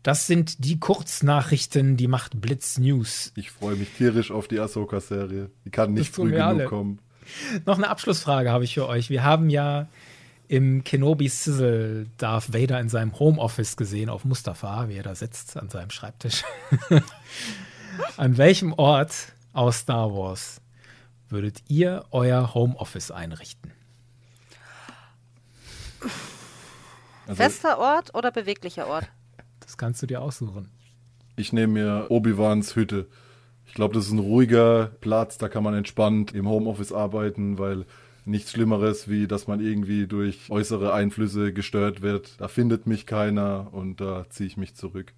Das 0.03 0.27
sind 0.27 0.63
die 0.63 0.79
Kurznachrichten, 0.79 1.97
die 1.97 2.09
macht 2.09 2.39
Blitz 2.39 2.77
News. 2.77 3.33
Ich 3.35 3.51
freue 3.51 3.77
mich 3.77 3.89
tierisch 3.97 4.31
auf 4.31 4.47
die 4.47 4.61
Ahsoka-Serie. 4.61 5.51
Die 5.65 5.71
kann 5.71 5.95
nicht 5.95 6.15
früh 6.15 6.33
genug 6.33 6.45
alle. 6.45 6.65
kommen. 6.67 6.99
Noch 7.65 7.79
eine 7.79 7.89
Abschlussfrage 7.89 8.51
habe 8.51 8.65
ich 8.65 8.75
für 8.75 8.87
euch. 8.87 9.09
Wir 9.09 9.25
haben 9.25 9.49
ja 9.49 9.89
im 10.49 10.85
Kenobi 10.85 11.29
Sizzle 11.29 12.09
Darth 12.19 12.53
Vader 12.53 12.79
in 12.79 12.91
seinem 12.91 13.19
Homeoffice 13.19 13.79
gesehen 13.79 14.11
auf 14.11 14.27
Mustafa, 14.27 14.91
wie 14.91 14.97
er 14.97 15.03
da 15.03 15.15
sitzt 15.15 15.57
an 15.57 15.71
seinem 15.71 15.89
Schreibtisch. 15.89 16.45
an 18.19 18.37
welchem 18.37 18.75
Ort 18.75 19.33
aus 19.55 19.79
Star 19.79 20.13
Wars 20.13 20.62
würdet 21.33 21.63
ihr 21.69 22.05
euer 22.11 22.55
Homeoffice 22.55 23.11
einrichten? 23.11 23.73
Also, 27.27 27.43
Fester 27.43 27.79
Ort 27.79 28.15
oder 28.15 28.31
beweglicher 28.31 28.87
Ort? 28.87 29.09
Das 29.61 29.79
kannst 29.79 30.03
du 30.03 30.07
dir 30.07 30.21
aussuchen. 30.21 30.71
Ich 31.37 31.53
nehme 31.53 31.73
mir 31.73 32.07
Obi-Wans 32.11 32.77
Hütte. 32.77 33.07
Ich 33.65 33.75
glaube, 33.75 33.95
das 33.95 34.07
ist 34.07 34.13
ein 34.13 34.19
ruhiger 34.19 34.91
Platz, 35.01 35.39
da 35.39 35.49
kann 35.49 35.63
man 35.63 35.73
entspannt 35.73 36.35
im 36.35 36.47
Homeoffice 36.47 36.93
arbeiten, 36.93 37.59
weil 37.59 37.87
nichts 38.25 38.51
Schlimmeres, 38.51 39.09
wie 39.09 39.27
dass 39.27 39.47
man 39.47 39.61
irgendwie 39.61 40.07
durch 40.07 40.51
äußere 40.51 40.93
Einflüsse 40.93 41.53
gestört 41.53 42.03
wird. 42.03 42.41
Da 42.41 42.49
findet 42.49 42.87
mich 42.87 43.07
keiner 43.07 43.73
und 43.73 44.01
da 44.01 44.27
ziehe 44.29 44.47
ich 44.47 44.57
mich 44.57 44.75
zurück. 44.75 45.15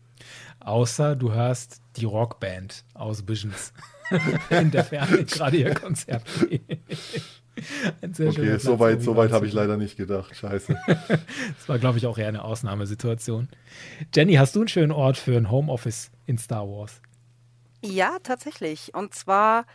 Außer 0.60 1.16
du 1.16 1.32
hörst 1.32 1.82
die 1.96 2.04
Rockband 2.04 2.84
aus 2.94 3.26
Visions 3.26 3.72
in 4.50 4.70
der 4.70 4.84
Ferne 4.84 5.24
gerade 5.24 5.56
ihr 5.56 5.74
Konzert. 5.74 6.22
okay, 8.02 8.58
so 8.58 8.78
weit, 8.78 9.02
so 9.02 9.16
weit 9.16 9.32
habe 9.32 9.46
ich 9.46 9.52
leider 9.52 9.76
nicht 9.76 9.96
gedacht. 9.96 10.34
Scheiße. 10.36 10.76
das 10.86 11.68
war, 11.68 11.78
glaube 11.78 11.98
ich, 11.98 12.06
auch 12.06 12.18
eher 12.18 12.28
eine 12.28 12.44
Ausnahmesituation. 12.44 13.48
Jenny, 14.14 14.34
hast 14.34 14.54
du 14.56 14.60
einen 14.60 14.68
schönen 14.68 14.92
Ort 14.92 15.16
für 15.16 15.36
ein 15.36 15.50
Homeoffice 15.50 16.10
in 16.26 16.38
Star 16.38 16.66
Wars? 16.68 17.00
Ja, 17.82 18.18
tatsächlich. 18.22 18.94
Und 18.94 19.14
zwar 19.14 19.66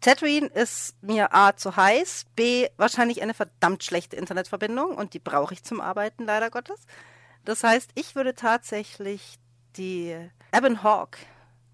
Tatooine 0.00 0.46
ist 0.46 0.94
mir 1.02 1.34
A 1.34 1.54
zu 1.54 1.76
heiß, 1.76 2.24
B 2.34 2.68
wahrscheinlich 2.78 3.20
eine 3.20 3.34
verdammt 3.34 3.84
schlechte 3.84 4.16
Internetverbindung 4.16 4.96
und 4.96 5.12
die 5.12 5.18
brauche 5.18 5.52
ich 5.52 5.62
zum 5.62 5.80
Arbeiten 5.80 6.24
leider 6.24 6.50
Gottes. 6.50 6.80
Das 7.44 7.62
heißt, 7.62 7.90
ich 7.94 8.14
würde 8.14 8.34
tatsächlich 8.34 9.38
die 9.76 10.16
Ebon 10.52 10.82
Hawk 10.82 11.18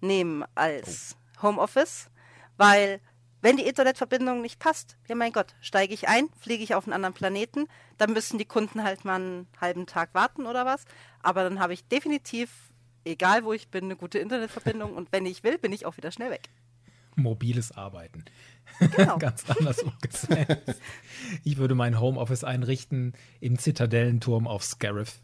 nehmen 0.01 0.43
als 0.55 1.15
oh. 1.15 1.16
Homeoffice, 1.41 2.09
weil 2.57 2.99
wenn 3.41 3.57
die 3.57 3.67
Internetverbindung 3.67 4.41
nicht 4.41 4.59
passt, 4.59 4.97
ja 5.07 5.15
mein 5.15 5.31
Gott, 5.31 5.55
steige 5.61 5.93
ich 5.93 6.07
ein, 6.07 6.29
fliege 6.39 6.63
ich 6.63 6.75
auf 6.75 6.85
einen 6.85 6.93
anderen 6.93 7.13
Planeten, 7.13 7.67
dann 7.97 8.13
müssen 8.13 8.37
die 8.37 8.45
Kunden 8.45 8.83
halt 8.83 9.05
mal 9.05 9.15
einen 9.15 9.47
halben 9.61 9.85
Tag 9.85 10.13
warten 10.13 10.45
oder 10.45 10.65
was. 10.65 10.85
Aber 11.21 11.43
dann 11.43 11.59
habe 11.59 11.73
ich 11.73 11.87
definitiv, 11.87 12.49
egal 13.05 13.43
wo 13.43 13.53
ich 13.53 13.69
bin, 13.69 13.85
eine 13.85 13.95
gute 13.95 14.19
Internetverbindung 14.19 14.95
und 14.95 15.11
wenn 15.11 15.25
ich 15.25 15.43
will, 15.43 15.57
bin 15.57 15.71
ich 15.71 15.85
auch 15.85 15.97
wieder 15.97 16.11
schnell 16.11 16.31
weg 16.31 16.49
mobiles 17.17 17.71
Arbeiten. 17.71 18.23
Genau. 18.95 19.17
Ganz 19.19 19.49
anders 19.49 19.79
umgesetzt. 19.79 20.81
Ich 21.43 21.57
würde 21.57 21.75
mein 21.75 21.99
Homeoffice 21.99 22.43
einrichten 22.43 23.13
im 23.39 23.57
Zitadellenturm 23.57 24.47
auf 24.47 24.63
Scarif. 24.63 25.19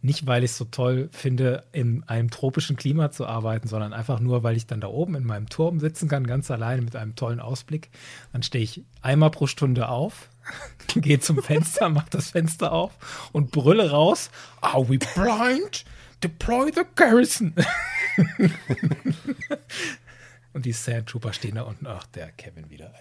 Nicht, 0.00 0.26
weil 0.26 0.44
ich 0.44 0.52
es 0.52 0.56
so 0.56 0.64
toll 0.64 1.08
finde, 1.12 1.64
in 1.72 2.04
einem 2.04 2.30
tropischen 2.30 2.76
Klima 2.76 3.10
zu 3.10 3.26
arbeiten, 3.26 3.66
sondern 3.66 3.92
einfach 3.92 4.20
nur, 4.20 4.44
weil 4.44 4.56
ich 4.56 4.66
dann 4.66 4.80
da 4.80 4.86
oben 4.86 5.16
in 5.16 5.24
meinem 5.24 5.48
Turm 5.48 5.80
sitzen 5.80 6.08
kann, 6.08 6.26
ganz 6.26 6.50
alleine 6.50 6.82
mit 6.82 6.94
einem 6.94 7.16
tollen 7.16 7.40
Ausblick. 7.40 7.90
Dann 8.32 8.42
stehe 8.42 8.62
ich 8.62 8.84
einmal 9.02 9.30
pro 9.30 9.46
Stunde 9.46 9.88
auf, 9.88 10.28
gehe 10.94 11.18
zum 11.18 11.42
Fenster, 11.42 11.88
mache 11.90 12.10
das 12.10 12.30
Fenster 12.30 12.72
auf 12.72 13.30
und 13.32 13.50
brülle 13.50 13.90
raus: 13.90 14.30
Are 14.60 14.88
we 14.88 14.98
blind? 14.98 15.84
Deploy 16.22 16.72
the 16.74 16.82
garrison. 16.96 17.54
Und 20.52 20.64
die 20.64 20.72
Sandtrooper 20.72 21.32
stehen 21.32 21.54
da 21.54 21.62
unten. 21.62 21.86
Ach, 21.86 22.04
der 22.06 22.32
Kevin 22.32 22.68
wieder. 22.68 22.92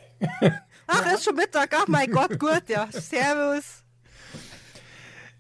Ach, 0.86 1.14
ist 1.14 1.24
schon 1.24 1.36
Mittag. 1.36 1.74
Ach, 1.76 1.88
mein 1.88 2.12
Gott, 2.12 2.38
gut, 2.38 2.70
ja. 2.70 2.88
Servus. 2.92 3.84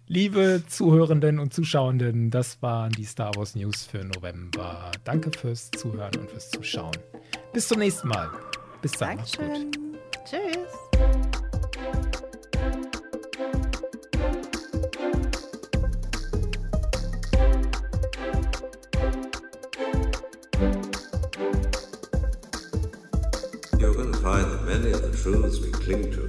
Liebe 0.09 0.63
Zuhörenden 0.69 1.37
und 1.37 1.53
Zuschauenden, 1.53 2.31
das 2.31 2.61
waren 2.61 2.93
die 2.93 3.03
Star 3.03 3.35
Wars 3.35 3.55
News 3.55 3.83
für 3.83 4.05
November. 4.05 4.89
Danke 5.03 5.37
fürs 5.37 5.69
Zuhören 5.71 6.15
und 6.15 6.31
fürs 6.31 6.49
Zuschauen. 6.49 6.95
Bis 7.51 7.67
zum 7.67 7.79
nächsten 7.79 8.07
Mal. 8.07 8.29
Bis 8.81 8.93
dann. 8.93 9.17
Dankeschön. 9.17 9.71
Tschüss. 10.23 10.87
find 24.21 24.51
that 24.51 24.65
many 24.65 24.91
of 24.91 25.01
the 25.01 25.17
truths 25.17 25.59
we 25.59 25.71
cling 25.71 26.11
to 26.11 26.27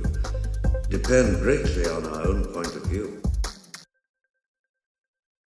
depend 0.89 1.41
greatly 1.43 1.85
on 1.87 2.07
our 2.07 2.29
own 2.29 2.45
point 2.45 2.69
of 2.77 2.85
view. 2.87 3.21